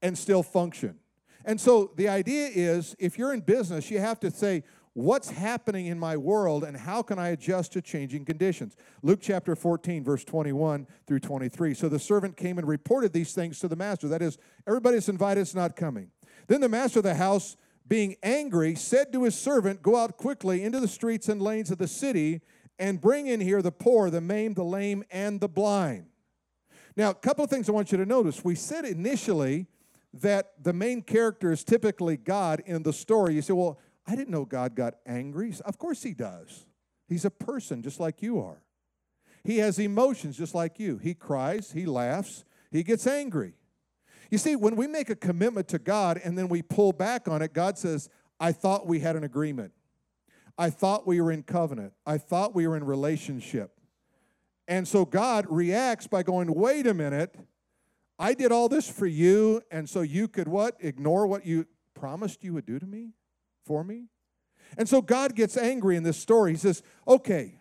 [0.03, 0.99] and still function?
[1.45, 4.65] And so the idea is if you're in business, you have to say,
[4.97, 8.75] what's happening in my world and how can I adjust to changing conditions?
[9.03, 11.75] Luke chapter 14, verse 21 through 23.
[11.75, 14.09] So the servant came and reported these things to the master.
[14.09, 16.13] That is, everybody that's invited is not coming.
[16.47, 20.63] Then the master of the house being angry, said to his servant, Go out quickly
[20.63, 22.41] into the streets and lanes of the city
[22.79, 26.07] and bring in here the poor, the maimed, the lame, and the blind.
[26.97, 28.43] Now, a couple of things I want you to notice.
[28.43, 29.67] We said initially
[30.15, 33.35] that the main character is typically God in the story.
[33.35, 35.53] You say, Well, I didn't know God got angry.
[35.65, 36.67] Of course he does.
[37.09, 38.63] He's a person just like you are.
[39.45, 40.99] He has emotions just like you.
[40.99, 43.55] He cries, he laughs, he gets angry.
[44.31, 47.43] You see, when we make a commitment to God and then we pull back on
[47.43, 48.09] it, God says,
[48.41, 49.73] I thought we had an agreement.
[50.59, 51.93] I thought we were in covenant.
[52.05, 53.79] I thought we were in relationship.
[54.67, 57.37] And so God reacts by going, wait a minute,
[58.19, 60.77] I did all this for you, and so you could what?
[60.81, 63.11] Ignore what you promised you would do to me,
[63.67, 64.07] for me?
[64.79, 66.53] And so God gets angry in this story.
[66.53, 67.59] He says, okay,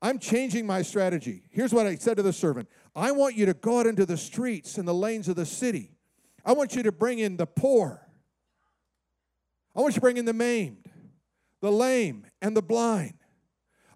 [0.00, 1.42] I'm changing my strategy.
[1.50, 4.16] Here's what I said to the servant I want you to go out into the
[4.16, 5.96] streets and the lanes of the city
[6.46, 8.06] I want you to bring in the poor.
[9.74, 10.86] I want you to bring in the maimed,
[11.60, 13.14] the lame, and the blind.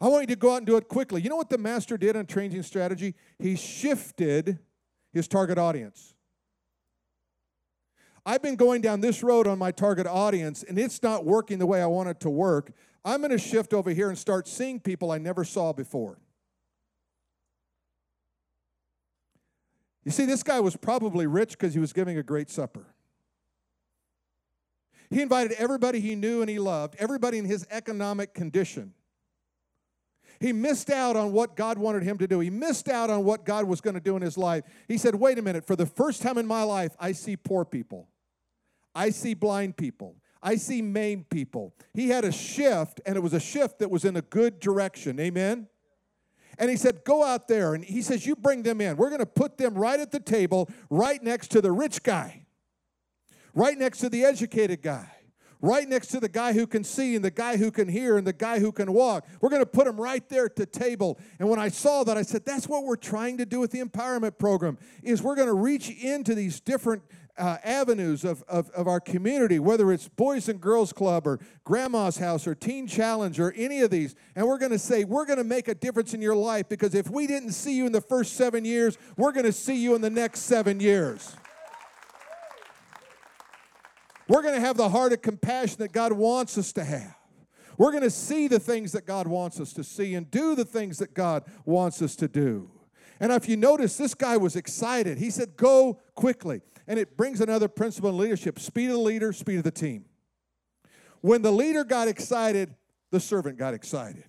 [0.01, 1.23] I want you to go out and do it quickly.
[1.23, 3.15] You know what the master did on changing strategy?
[3.39, 4.59] He shifted
[5.13, 6.15] his target audience.
[8.31, 11.67] I've been going down this road on my target audience, and it's not working the
[11.67, 12.71] way I want it to work.
[13.05, 16.17] I'm going to shift over here and start seeing people I never saw before.
[20.05, 22.95] You see, this guy was probably rich because he was giving a great supper.
[25.11, 28.95] He invited everybody he knew and he loved, everybody in his economic condition.
[30.39, 32.39] He missed out on what God wanted him to do.
[32.39, 34.63] He missed out on what God was going to do in his life.
[34.87, 37.65] He said, Wait a minute, for the first time in my life, I see poor
[37.65, 38.07] people,
[38.95, 41.75] I see blind people, I see maimed people.
[41.95, 45.21] He had a shift, and it was a shift that was in a good direction.
[45.21, 45.69] Amen?
[46.59, 47.75] And he said, Go out there.
[47.75, 48.97] And he says, You bring them in.
[48.97, 52.47] We're going to put them right at the table, right next to the rich guy,
[53.55, 55.11] right next to the educated guy
[55.63, 58.27] right next to the guy who can see and the guy who can hear and
[58.27, 59.27] the guy who can walk.
[59.41, 61.19] We're going to put them right there at the table.
[61.39, 63.81] And when I saw that, I said, that's what we're trying to do with the
[63.81, 67.03] empowerment program is we're going to reach into these different
[67.41, 72.19] uh, avenues of, of, of our community, whether it's Boys and Girls Club or Grandma's
[72.19, 75.39] House or Teen Challenge or any of these, and we're going to say, we're going
[75.39, 78.01] to make a difference in your life because if we didn't see you in the
[78.01, 81.35] first seven years, we're going to see you in the next seven years.
[84.29, 87.17] We're going to have the heart of compassion that God wants us to have.
[87.79, 90.67] We're going to see the things that God wants us to see and do the
[90.67, 92.71] things that God wants us to do.
[93.19, 95.19] And if you notice, this guy was excited.
[95.19, 96.63] He said, Go quickly.
[96.91, 100.07] And it brings another principle in leadership speed of the leader, speed of the team.
[101.21, 102.75] When the leader got excited,
[103.13, 104.25] the servant got excited.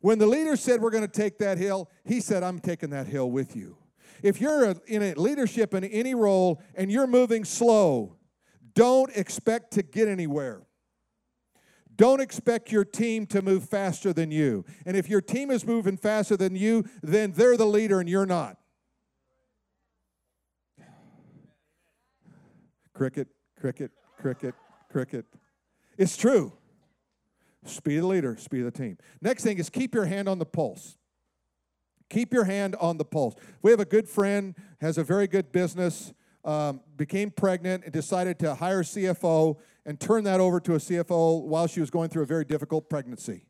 [0.00, 3.06] When the leader said, We're going to take that hill, he said, I'm taking that
[3.06, 3.76] hill with you.
[4.24, 8.16] If you're in a leadership in any role and you're moving slow,
[8.74, 10.62] don't expect to get anywhere.
[11.94, 14.64] Don't expect your team to move faster than you.
[14.84, 18.26] And if your team is moving faster than you, then they're the leader and you're
[18.26, 18.56] not.
[23.00, 24.54] Cricket, cricket, cricket,
[24.92, 25.24] cricket.
[25.96, 26.52] It's true.
[27.64, 28.98] Speed of the leader, speed of the team.
[29.22, 30.98] Next thing is keep your hand on the pulse.
[32.10, 33.36] Keep your hand on the pulse.
[33.62, 36.12] We have a good friend, has a very good business
[36.44, 40.78] um, became pregnant and decided to hire a CFO and turn that over to a
[40.78, 43.46] CFO while she was going through a very difficult pregnancy.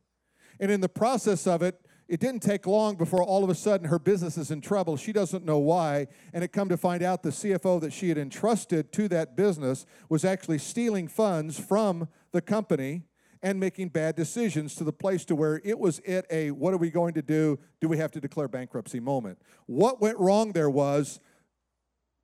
[0.60, 3.86] And in the process of it, it didn't take long before all of a sudden
[3.86, 4.96] her business is in trouble.
[4.96, 6.08] She doesn't know why.
[6.32, 9.86] And it come to find out the CFO that she had entrusted to that business
[10.08, 13.04] was actually stealing funds from the company
[13.44, 16.78] and making bad decisions to the place to where it was at a what are
[16.78, 17.60] we going to do?
[17.80, 19.38] Do we have to declare bankruptcy moment?
[19.66, 21.20] What went wrong there was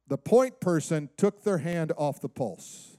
[0.09, 2.96] the point person took their hand off the pulse.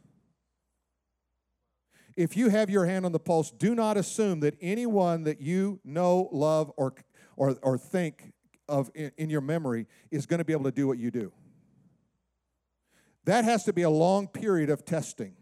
[2.17, 5.80] If you have your hand on the pulse, do not assume that anyone that you
[5.86, 6.95] know, love, or,
[7.36, 8.34] or, or think
[8.67, 11.32] of in, in your memory is going to be able to do what you do.
[13.25, 15.36] That has to be a long period of testing.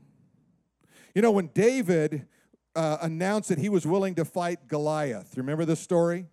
[1.13, 2.27] You know, when David
[2.75, 6.25] uh, announced that he was willing to fight Goliath, remember this story?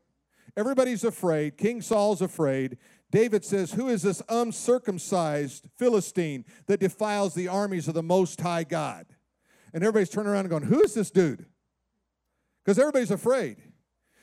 [0.57, 1.57] Everybody's afraid.
[1.57, 2.78] King Saul's afraid.
[3.12, 8.64] David says, Who is this uncircumcised Philistine that defiles the armies of the Most High
[8.64, 9.07] God?
[9.73, 11.47] And everybody's turning around and going, Who is this dude?
[12.65, 13.57] Because everybody's afraid.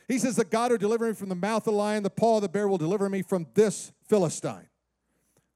[0.08, 2.38] He says, that God will deliver me from the mouth of the lion, the paw
[2.38, 4.68] of the bear will deliver me from this Philistine.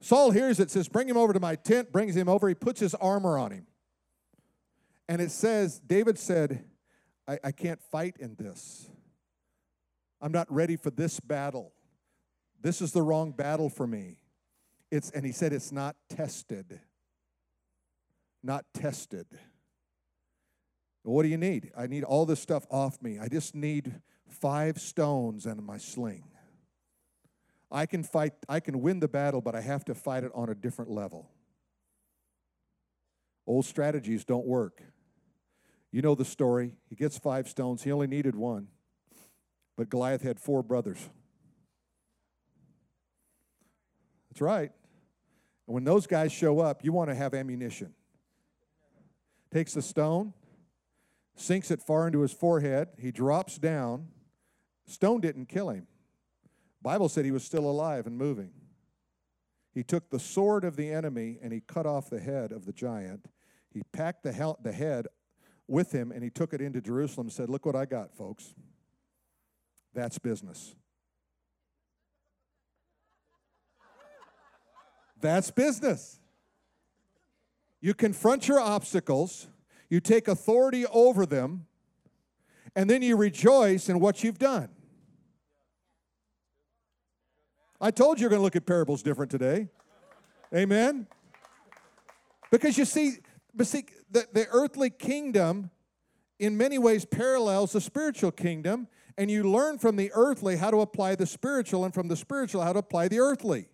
[0.00, 2.78] Saul hears it, says, Bring him over to my tent, brings him over, he puts
[2.78, 3.66] his armor on him.
[5.08, 6.64] And it says, David said,
[7.26, 8.88] I, I can't fight in this.
[10.20, 11.72] I'm not ready for this battle.
[12.60, 14.18] This is the wrong battle for me.
[14.90, 16.80] It's, and he said, It's not tested.
[18.42, 19.26] Not tested.
[21.04, 21.70] What do you need?
[21.76, 23.18] I need all this stuff off me.
[23.18, 26.24] I just need five stones and my sling.
[27.70, 30.48] I can fight, I can win the battle, but I have to fight it on
[30.48, 31.30] a different level.
[33.46, 34.82] Old strategies don't work.
[35.90, 36.76] You know the story.
[36.88, 38.68] He gets five stones, he only needed one.
[39.76, 41.10] But Goliath had four brothers.
[44.30, 44.70] That's right.
[45.66, 47.92] And when those guys show up, you want to have ammunition.
[49.52, 50.32] Takes the stone,
[51.36, 52.88] sinks it far into his forehead.
[52.98, 54.08] He drops down.
[54.86, 55.86] Stone didn't kill him.
[56.82, 58.50] Bible said he was still alive and moving.
[59.72, 62.72] He took the sword of the enemy and he cut off the head of the
[62.72, 63.26] giant.
[63.70, 65.06] He packed the, he- the head
[65.66, 68.54] with him and he took it into Jerusalem and said, Look what I got, folks.
[69.94, 70.74] That's business.
[75.20, 76.20] That's business.
[77.80, 79.46] You confront your obstacles,
[79.88, 81.66] you take authority over them,
[82.76, 84.68] and then you rejoice in what you've done.
[87.80, 89.68] I told you you're going to look at parables different today.
[90.54, 91.06] Amen.
[92.50, 93.16] Because you see,
[93.54, 95.70] but see, the, the earthly kingdom
[96.38, 100.80] in many ways parallels the spiritual kingdom, and you learn from the earthly how to
[100.80, 103.66] apply the spiritual, and from the spiritual how to apply the earthly.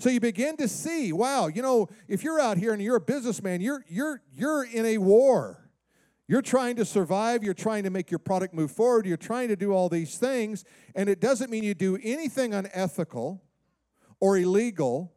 [0.00, 3.00] So you begin to see, wow, you know, if you're out here and you're a
[3.00, 5.64] businessman, you're you're you're in a war.
[6.28, 9.56] You're trying to survive, you're trying to make your product move forward, you're trying to
[9.56, 10.62] do all these things,
[10.94, 13.42] and it doesn't mean you do anything unethical
[14.20, 15.14] or illegal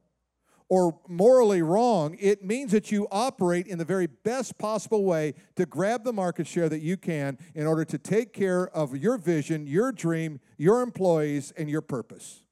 [0.70, 2.16] or morally wrong.
[2.18, 6.48] It means that you operate in the very best possible way to grab the market
[6.48, 10.82] share that you can in order to take care of your vision, your dream, your
[10.82, 12.44] employees, and your purpose.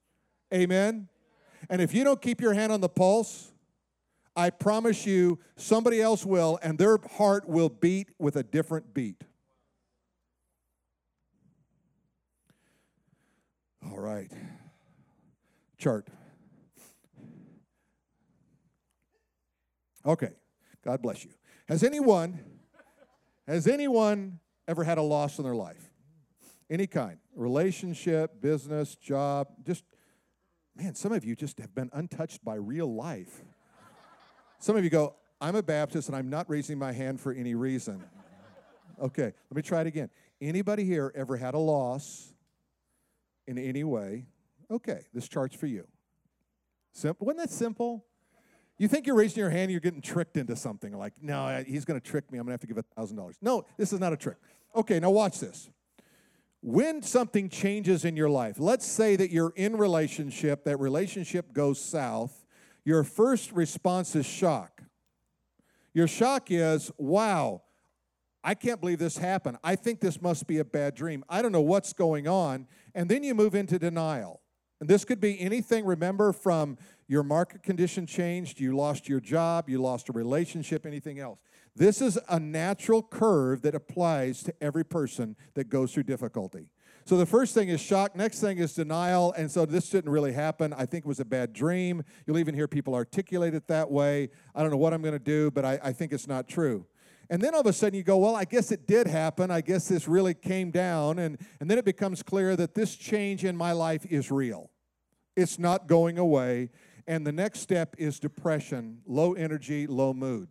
[0.53, 1.07] Amen?
[1.69, 3.51] And if you don't keep your hand on the pulse,
[4.35, 9.23] I promise you somebody else will, and their heart will beat with a different beat.
[13.83, 14.31] All right.
[15.77, 16.07] Chart.
[20.05, 20.31] Okay.
[20.83, 21.31] God bless you.
[21.67, 22.39] Has anyone
[23.49, 25.89] has anyone ever had a loss in their life?
[26.69, 27.17] Any kind.
[27.35, 29.83] Relationship, business, job, just
[30.79, 33.43] man, some of you just have been untouched by real life.
[34.59, 37.53] Some of you go, I'm a Baptist and I'm not raising my hand for any
[37.55, 38.03] reason.
[39.01, 40.09] Okay, let me try it again.
[40.41, 42.33] Anybody here ever had a loss
[43.47, 44.25] in any way?
[44.71, 45.85] Okay, this chart's for you.
[46.93, 47.27] Simple.
[47.27, 48.05] Wasn't that simple?
[48.77, 50.97] You think you're raising your hand, you're getting tricked into something.
[50.97, 52.37] Like, no, he's going to trick me.
[52.39, 53.35] I'm going to have to give $1,000.
[53.41, 54.37] No, this is not a trick.
[54.75, 55.69] Okay, now watch this.
[56.61, 61.79] When something changes in your life, let's say that you're in relationship, that relationship goes
[61.79, 62.45] south,
[62.83, 64.83] your first response is shock.
[65.93, 67.61] Your shock is, wow,
[68.43, 69.57] I can't believe this happened.
[69.63, 71.23] I think this must be a bad dream.
[71.29, 72.67] I don't know what's going on.
[72.93, 74.41] And then you move into denial.
[74.79, 79.69] And this could be anything, remember, from your market condition changed, you lost your job,
[79.69, 81.39] you lost a relationship, anything else.
[81.75, 86.69] This is a natural curve that applies to every person that goes through difficulty.
[87.05, 88.15] So the first thing is shock.
[88.15, 89.33] Next thing is denial.
[89.33, 90.73] And so this didn't really happen.
[90.73, 92.03] I think it was a bad dream.
[92.27, 94.29] You'll even hear people articulate it that way.
[94.53, 96.85] I don't know what I'm going to do, but I, I think it's not true.
[97.31, 99.49] And then all of a sudden you go, well, I guess it did happen.
[99.51, 101.19] I guess this really came down.
[101.19, 104.69] And, and then it becomes clear that this change in my life is real.
[105.35, 106.69] It's not going away.
[107.07, 110.49] And the next step is depression, low energy, low mood.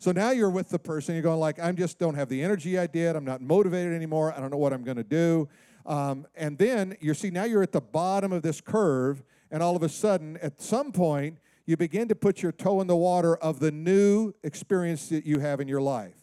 [0.00, 2.78] So now you're with the person, you're going like, I just don't have the energy
[2.78, 3.16] I did.
[3.16, 4.32] I'm not motivated anymore.
[4.34, 5.46] I don't know what I'm going to do.
[5.84, 9.76] Um, and then you see, now you're at the bottom of this curve, and all
[9.76, 11.36] of a sudden, at some point,
[11.66, 15.38] you begin to put your toe in the water of the new experience that you
[15.40, 16.16] have in your life.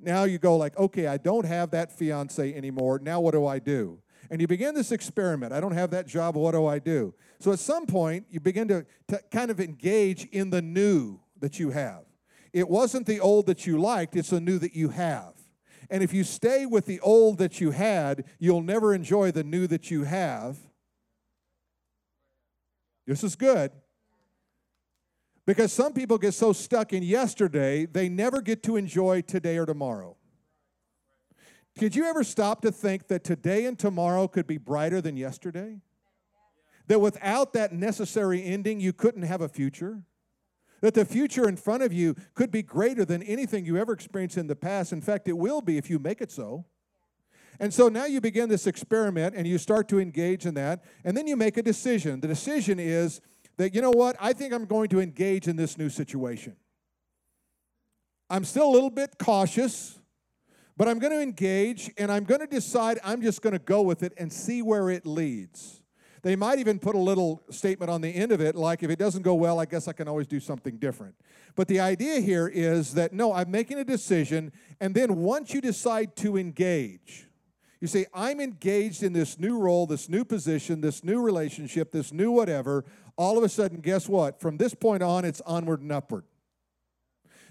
[0.00, 2.98] Now you go like, okay, I don't have that fiance anymore.
[2.98, 3.98] Now what do I do?
[4.30, 5.52] And you begin this experiment.
[5.52, 6.34] I don't have that job.
[6.34, 7.12] What do I do?
[7.40, 11.60] So at some point, you begin to, to kind of engage in the new that
[11.60, 12.07] you have.
[12.52, 15.34] It wasn't the old that you liked, it's the new that you have.
[15.90, 19.66] And if you stay with the old that you had, you'll never enjoy the new
[19.66, 20.58] that you have.
[23.06, 23.72] This is good.
[25.46, 29.64] Because some people get so stuck in yesterday, they never get to enjoy today or
[29.64, 30.14] tomorrow.
[31.76, 35.80] Did you ever stop to think that today and tomorrow could be brighter than yesterday?
[36.88, 40.02] That without that necessary ending, you couldn't have a future?
[40.80, 44.36] That the future in front of you could be greater than anything you ever experienced
[44.36, 44.92] in the past.
[44.92, 46.64] In fact, it will be if you make it so.
[47.60, 51.16] And so now you begin this experiment and you start to engage in that, and
[51.16, 52.20] then you make a decision.
[52.20, 53.20] The decision is
[53.56, 56.54] that, you know what, I think I'm going to engage in this new situation.
[58.30, 59.98] I'm still a little bit cautious.
[60.78, 63.82] But I'm going to engage and I'm going to decide I'm just going to go
[63.82, 65.77] with it and see where it leads.
[66.22, 68.98] They might even put a little statement on the end of it, like, if it
[68.98, 71.14] doesn't go well, I guess I can always do something different.
[71.54, 75.60] But the idea here is that no, I'm making a decision, and then once you
[75.60, 77.28] decide to engage,
[77.80, 82.12] you say, I'm engaged in this new role, this new position, this new relationship, this
[82.12, 82.84] new whatever.
[83.16, 84.40] All of a sudden, guess what?
[84.40, 86.24] From this point on, it's onward and upward.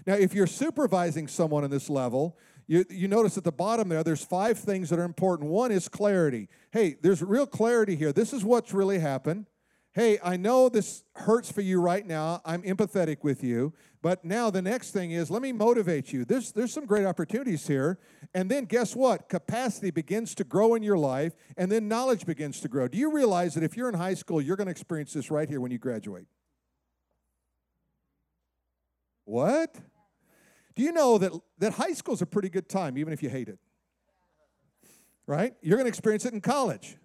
[0.06, 2.36] Now, if you're supervising someone in this level,
[2.68, 5.48] you, you notice at the bottom there, there's five things that are important.
[5.48, 6.48] One is clarity.
[6.70, 8.12] Hey, there's real clarity here.
[8.12, 9.46] This is what's really happened.
[9.92, 12.42] Hey, I know this hurts for you right now.
[12.44, 13.72] I'm empathetic with you.
[14.02, 16.26] But now the next thing is let me motivate you.
[16.26, 17.98] There's, there's some great opportunities here.
[18.34, 19.30] And then guess what?
[19.30, 22.86] Capacity begins to grow in your life, and then knowledge begins to grow.
[22.86, 25.48] Do you realize that if you're in high school, you're going to experience this right
[25.48, 26.26] here when you graduate?
[29.24, 29.74] What?
[30.78, 33.28] Do you know that, that high school is a pretty good time, even if you
[33.28, 33.58] hate it?
[35.26, 35.52] Right?
[35.60, 36.96] You're going to experience it in college.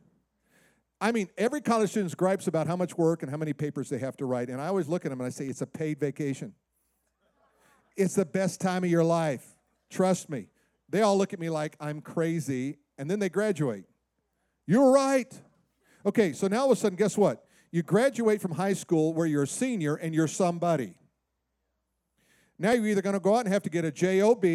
[1.02, 3.98] I mean, every college student gripes about how much work and how many papers they
[3.98, 4.50] have to write.
[4.50, 6.54] And I always look at them and I say, it's a paid vacation.
[7.98, 9.44] It's the best time of your life.
[9.90, 10.50] Trust me.
[10.90, 13.86] They all look at me like I'm crazy, and then they graduate.
[14.68, 15.34] You're right.
[16.06, 17.44] Okay, so now all of a sudden, guess what?
[17.72, 20.94] You graduate from high school where you're a senior and you're somebody.
[22.64, 24.46] Now you're either going to go out and have to get a JOB,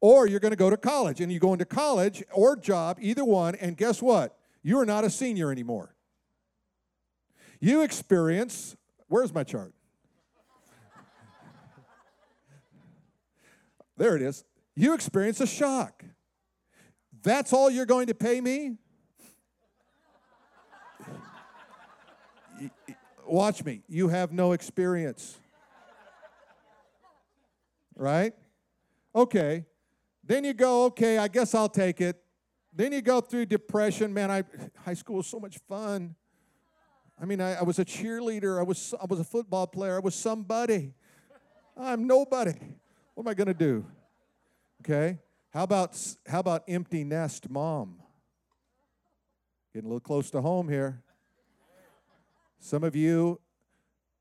[0.00, 1.20] or you're going to go to college.
[1.20, 4.36] And you go into college or job, either one, and guess what?
[4.64, 5.94] You are not a senior anymore.
[7.60, 8.74] You experience,
[9.06, 9.72] where's my chart?
[13.96, 14.42] There it is.
[14.74, 16.02] You experience a shock.
[17.22, 18.78] That's all you're going to pay me?
[23.24, 23.82] Watch me.
[23.86, 25.38] You have no experience.
[28.02, 28.34] Right?
[29.14, 29.64] Okay.
[30.24, 32.20] Then you go, okay, I guess I'll take it.
[32.72, 34.12] Then you go through depression.
[34.12, 34.42] Man, I
[34.84, 36.16] high school was so much fun.
[37.20, 38.58] I mean, I, I was a cheerleader.
[38.58, 39.94] I was I was a football player.
[39.94, 40.94] I was somebody.
[41.76, 42.58] I'm nobody.
[43.14, 43.86] What am I going to do?
[44.80, 45.20] Okay?
[45.50, 45.96] How about
[46.26, 48.02] how about empty nest mom?
[49.72, 51.04] Getting a little close to home here.
[52.58, 53.38] Some of you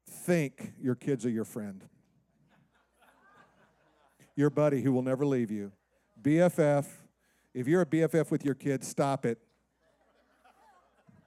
[0.08, 1.84] think your kids are your friend.
[4.42, 5.72] Your buddy who will never leave you.
[6.20, 6.88] BFF.
[7.54, 9.38] If you're a BFF with your kids, stop it.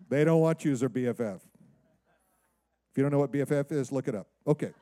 [0.09, 1.37] They don't want you as their BFF.
[1.37, 4.27] If you don't know what BFF is, look it up.
[4.49, 4.73] Okay.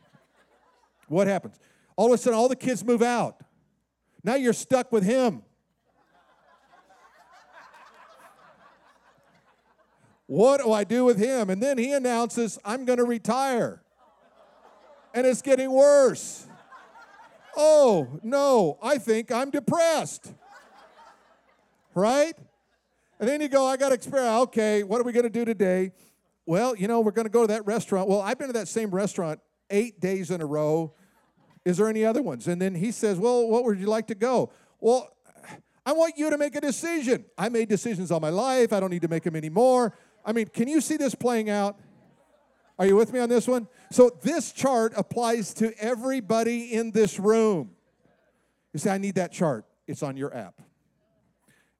[1.09, 1.61] What happens?
[1.95, 3.37] All of a sudden, all the kids move out.
[4.25, 5.43] Now you're stuck with him.
[10.25, 11.51] What do I do with him?
[11.51, 13.83] And then he announces, I'm going to retire.
[15.13, 16.47] And it's getting worse.
[17.57, 20.33] Oh, no, I think I'm depressed.
[21.95, 22.35] Right?
[23.21, 24.43] And then you go, I got to experiment.
[24.49, 25.93] okay, what are we going to do today?
[26.47, 28.09] Well, you know, we're going to go to that restaurant.
[28.09, 29.41] Well, I've been to that same restaurant
[29.71, 30.95] eight days in a row.
[31.65, 32.49] Is there any other ones?
[32.49, 34.51] And then he says, Well, what would you like to go?
[34.81, 35.09] Well,
[35.87, 37.25] I want you to make a decision.
[37.37, 38.73] I made decisions all my life.
[38.73, 39.97] I don't need to make them anymore.
[40.25, 41.79] I mean, can you see this playing out?
[42.79, 43.69] Are you with me on this one?
[43.91, 47.73] So, this chart applies to everybody in this room.
[48.73, 49.67] You say, I need that chart.
[49.87, 50.61] It's on your app.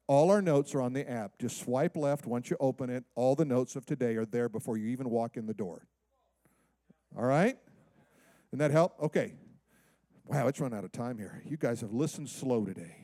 [0.07, 1.39] All our notes are on the app.
[1.39, 3.05] Just swipe left once you open it.
[3.15, 5.87] All the notes of today are there before you even walk in the door.
[7.17, 7.57] All right?
[8.51, 8.95] Didn't that help?
[9.01, 9.35] Okay.
[10.27, 11.43] Wow, it's run out of time here.
[11.47, 13.02] You guys have listened slow today.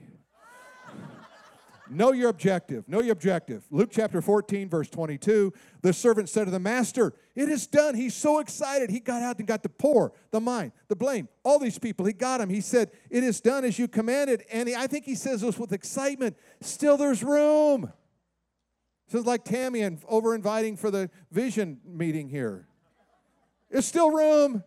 [1.90, 2.88] Know your objective.
[2.88, 3.64] Know your objective.
[3.70, 5.52] Luke chapter 14, verse 22.
[5.82, 7.94] The servant said to the master, It is done.
[7.94, 8.90] He's so excited.
[8.90, 12.06] He got out and got the poor, the mine, the blame, all these people.
[12.06, 12.50] He got them.
[12.50, 14.44] He said, It is done as you commanded.
[14.52, 16.36] And he, I think he says this with excitement.
[16.60, 17.92] Still, there's room.
[19.08, 22.68] This is like Tammy and over inviting for the vision meeting here.
[23.70, 24.62] There's still room.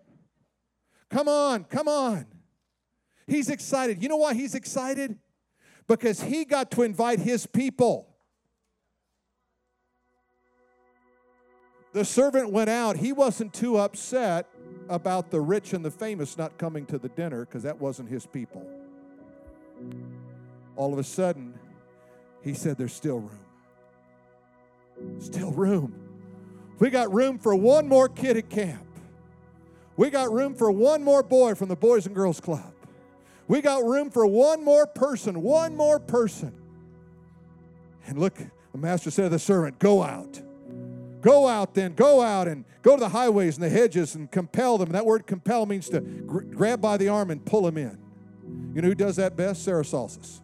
[1.09, 2.26] Come on, come on.
[3.28, 4.01] He's excited.
[4.01, 5.17] You know why he's excited?
[5.91, 8.07] Because he got to invite his people.
[11.91, 12.95] The servant went out.
[12.95, 14.47] He wasn't too upset
[14.87, 18.25] about the rich and the famous not coming to the dinner because that wasn't his
[18.25, 18.65] people.
[20.77, 21.55] All of a sudden,
[22.41, 25.19] he said, There's still room.
[25.19, 25.93] Still room.
[26.79, 28.87] We got room for one more kid at camp.
[29.97, 32.71] We got room for one more boy from the Boys and Girls Club.
[33.52, 36.54] We got room for one more person, one more person.
[38.08, 40.41] And look, the master said to the servant, Go out.
[41.20, 44.78] Go out then, go out and go to the highways and the hedges and compel
[44.78, 44.93] them.
[44.93, 47.97] That word compel means to gr- grab by the arm and pull them in.
[48.74, 49.66] You know who does that best?
[49.66, 50.39] Sarah Salsis.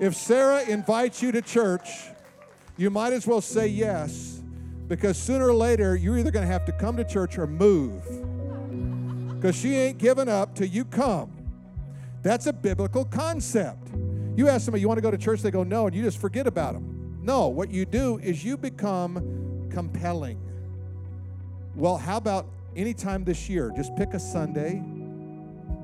[0.00, 1.88] If Sarah invites you to church,
[2.76, 4.42] you might as well say yes
[4.88, 8.02] because sooner or later you're either going to have to come to church or move
[9.44, 11.30] because she ain't giving up till you come.
[12.22, 13.90] That's a biblical concept.
[14.36, 15.42] You ask somebody, you want to go to church?
[15.42, 17.18] They go, no, and you just forget about them.
[17.20, 20.40] No, what you do is you become compelling.
[21.76, 23.70] Well, how about anytime this year?
[23.76, 24.82] Just pick a Sunday.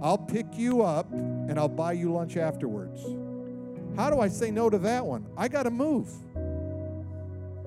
[0.01, 3.05] I'll pick you up and I'll buy you lunch afterwards.
[3.95, 5.27] How do I say no to that one?
[5.37, 6.09] I got to move.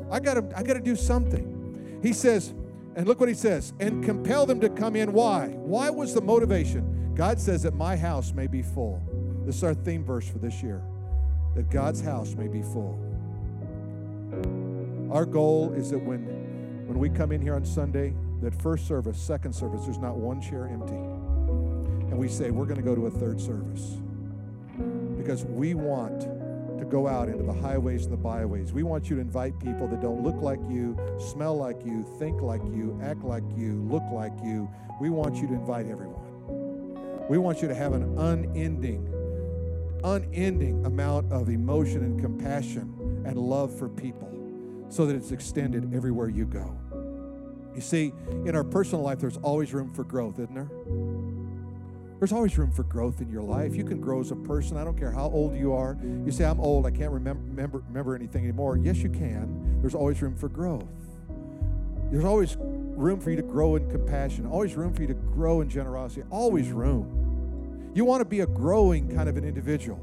[0.10, 2.00] I got to I got to do something.
[2.02, 2.56] He says,
[2.96, 5.14] and look what he says, and compel them to come in.
[5.14, 5.48] Why?
[5.48, 7.14] Why was the motivation?
[7.16, 9.02] God says that my house may be full.
[9.46, 10.82] This is our theme verse for this year
[11.56, 13.00] that God's house may be full.
[15.12, 16.22] Our goal is that when,
[16.88, 20.42] when we come in here on Sunday, that first service, second service, there's not one
[20.42, 20.94] chair empty.
[20.94, 23.98] And we say, we're going to go to a third service
[25.18, 26.28] because we want
[26.78, 28.74] to go out into the highways and the byways.
[28.74, 32.42] We want you to invite people that don't look like you, smell like you, think
[32.42, 34.70] like you, act like you, look like you.
[35.00, 37.28] We want you to invite everyone.
[37.30, 39.08] We want you to have an unending,
[40.04, 44.30] unending amount of emotion and compassion and love for people
[44.90, 46.78] so that it's extended everywhere you go.
[47.74, 48.14] You see,
[48.46, 50.70] in our personal life, there's always room for growth, isn't there?
[52.24, 53.76] There's always room for growth in your life.
[53.76, 54.78] You can grow as a person.
[54.78, 55.98] I don't care how old you are.
[56.02, 58.78] You say, I'm old, I can't remember, remember, remember anything anymore.
[58.78, 59.82] Yes, you can.
[59.82, 60.88] There's always room for growth.
[62.14, 65.60] There's always room for you to grow in compassion, always room for you to grow
[65.60, 67.92] in generosity, always room.
[67.94, 70.00] You want to be a growing kind of an individual.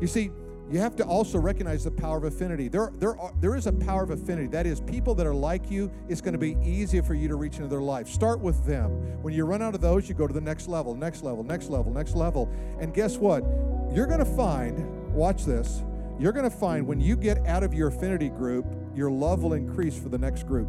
[0.00, 0.30] You see,
[0.72, 2.66] you have to also recognize the power of affinity.
[2.66, 4.46] There, there, are, there is a power of affinity.
[4.46, 7.36] That is, people that are like you, it's going to be easier for you to
[7.36, 8.08] reach into their life.
[8.08, 8.90] Start with them.
[9.20, 11.68] When you run out of those, you go to the next level, next level, next
[11.68, 12.50] level, next level.
[12.80, 13.44] And guess what?
[13.92, 15.82] You're going to find, watch this,
[16.18, 18.64] you're going to find when you get out of your affinity group,
[18.96, 20.68] your love will increase for the next group.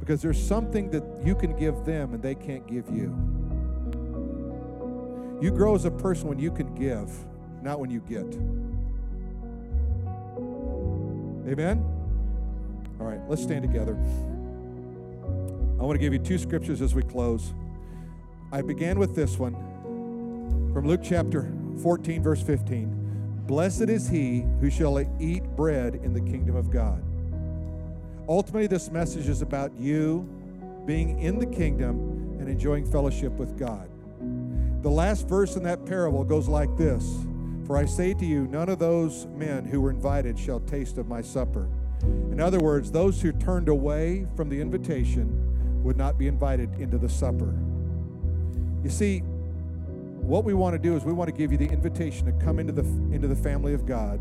[0.00, 3.16] Because there's something that you can give them and they can't give you.
[5.40, 7.10] You grow as a person when you can give,
[7.62, 8.26] not when you get.
[11.50, 11.82] Amen?
[13.00, 13.96] All right, let's stand together.
[15.80, 17.54] I want to give you two scriptures as we close.
[18.52, 19.54] I began with this one
[20.74, 21.50] from Luke chapter
[21.82, 23.44] 14, verse 15.
[23.46, 27.02] Blessed is he who shall eat bread in the kingdom of God.
[28.28, 30.28] Ultimately, this message is about you
[30.84, 33.88] being in the kingdom and enjoying fellowship with God.
[34.82, 37.26] The last verse in that parable goes like this
[37.66, 41.06] For I say to you, none of those men who were invited shall taste of
[41.06, 41.68] my supper.
[42.02, 46.96] In other words, those who turned away from the invitation would not be invited into
[46.96, 47.54] the supper.
[48.82, 52.24] You see, what we want to do is we want to give you the invitation
[52.26, 54.18] to come into the into the family of God,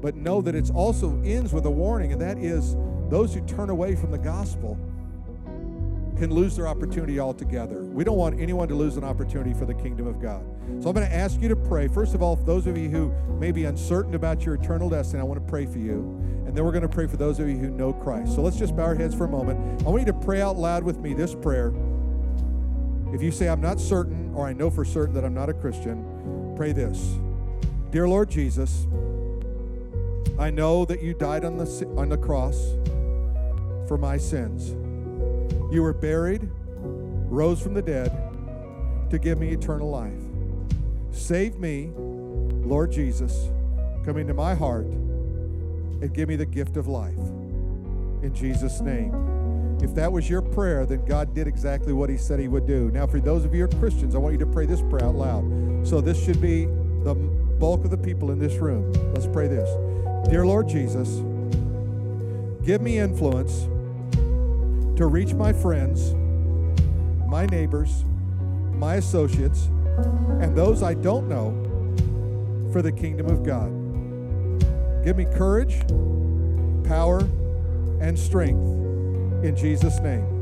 [0.00, 2.76] but know that it also ends with a warning, and that is
[3.08, 4.78] those who turn away from the gospel
[6.18, 7.84] can lose their opportunity altogether.
[7.84, 10.44] We don't want anyone to lose an opportunity for the kingdom of God.
[10.82, 11.88] So I'm going to ask you to pray.
[11.88, 15.20] First of all, for those of you who may be uncertain about your eternal destiny,
[15.20, 16.00] I want to pray for you.
[16.46, 18.34] And then we're going to pray for those of you who know Christ.
[18.34, 19.82] So let's just bow our heads for a moment.
[19.82, 21.72] I want you to pray out loud with me this prayer.
[23.12, 25.54] If you say, I'm not certain, or I know for certain that I'm not a
[25.54, 27.16] Christian, pray this
[27.90, 28.86] Dear Lord Jesus,
[30.38, 32.56] I know that you died on the, on the cross
[33.88, 34.74] for my sins.
[35.70, 38.10] You were buried, rose from the dead
[39.10, 40.12] to give me eternal life.
[41.10, 43.50] Save me, Lord Jesus,
[44.04, 47.18] come into my heart and give me the gift of life.
[48.22, 49.14] In Jesus' name.
[49.82, 52.90] If that was your prayer, then God did exactly what He said He would do.
[52.90, 55.04] Now, for those of you who are Christians, I want you to pray this prayer
[55.04, 55.86] out loud.
[55.86, 56.64] So, this should be
[57.04, 58.92] the bulk of the people in this room.
[59.12, 59.68] Let's pray this
[60.28, 61.08] Dear Lord Jesus,
[62.64, 63.68] give me influence
[64.98, 66.12] to reach my friends,
[67.28, 68.04] my neighbors,
[68.72, 69.66] my associates,
[70.40, 71.52] and those I don't know
[72.72, 73.70] for the kingdom of God.
[75.04, 75.78] Give me courage,
[76.82, 77.20] power,
[78.00, 80.37] and strength in Jesus' name.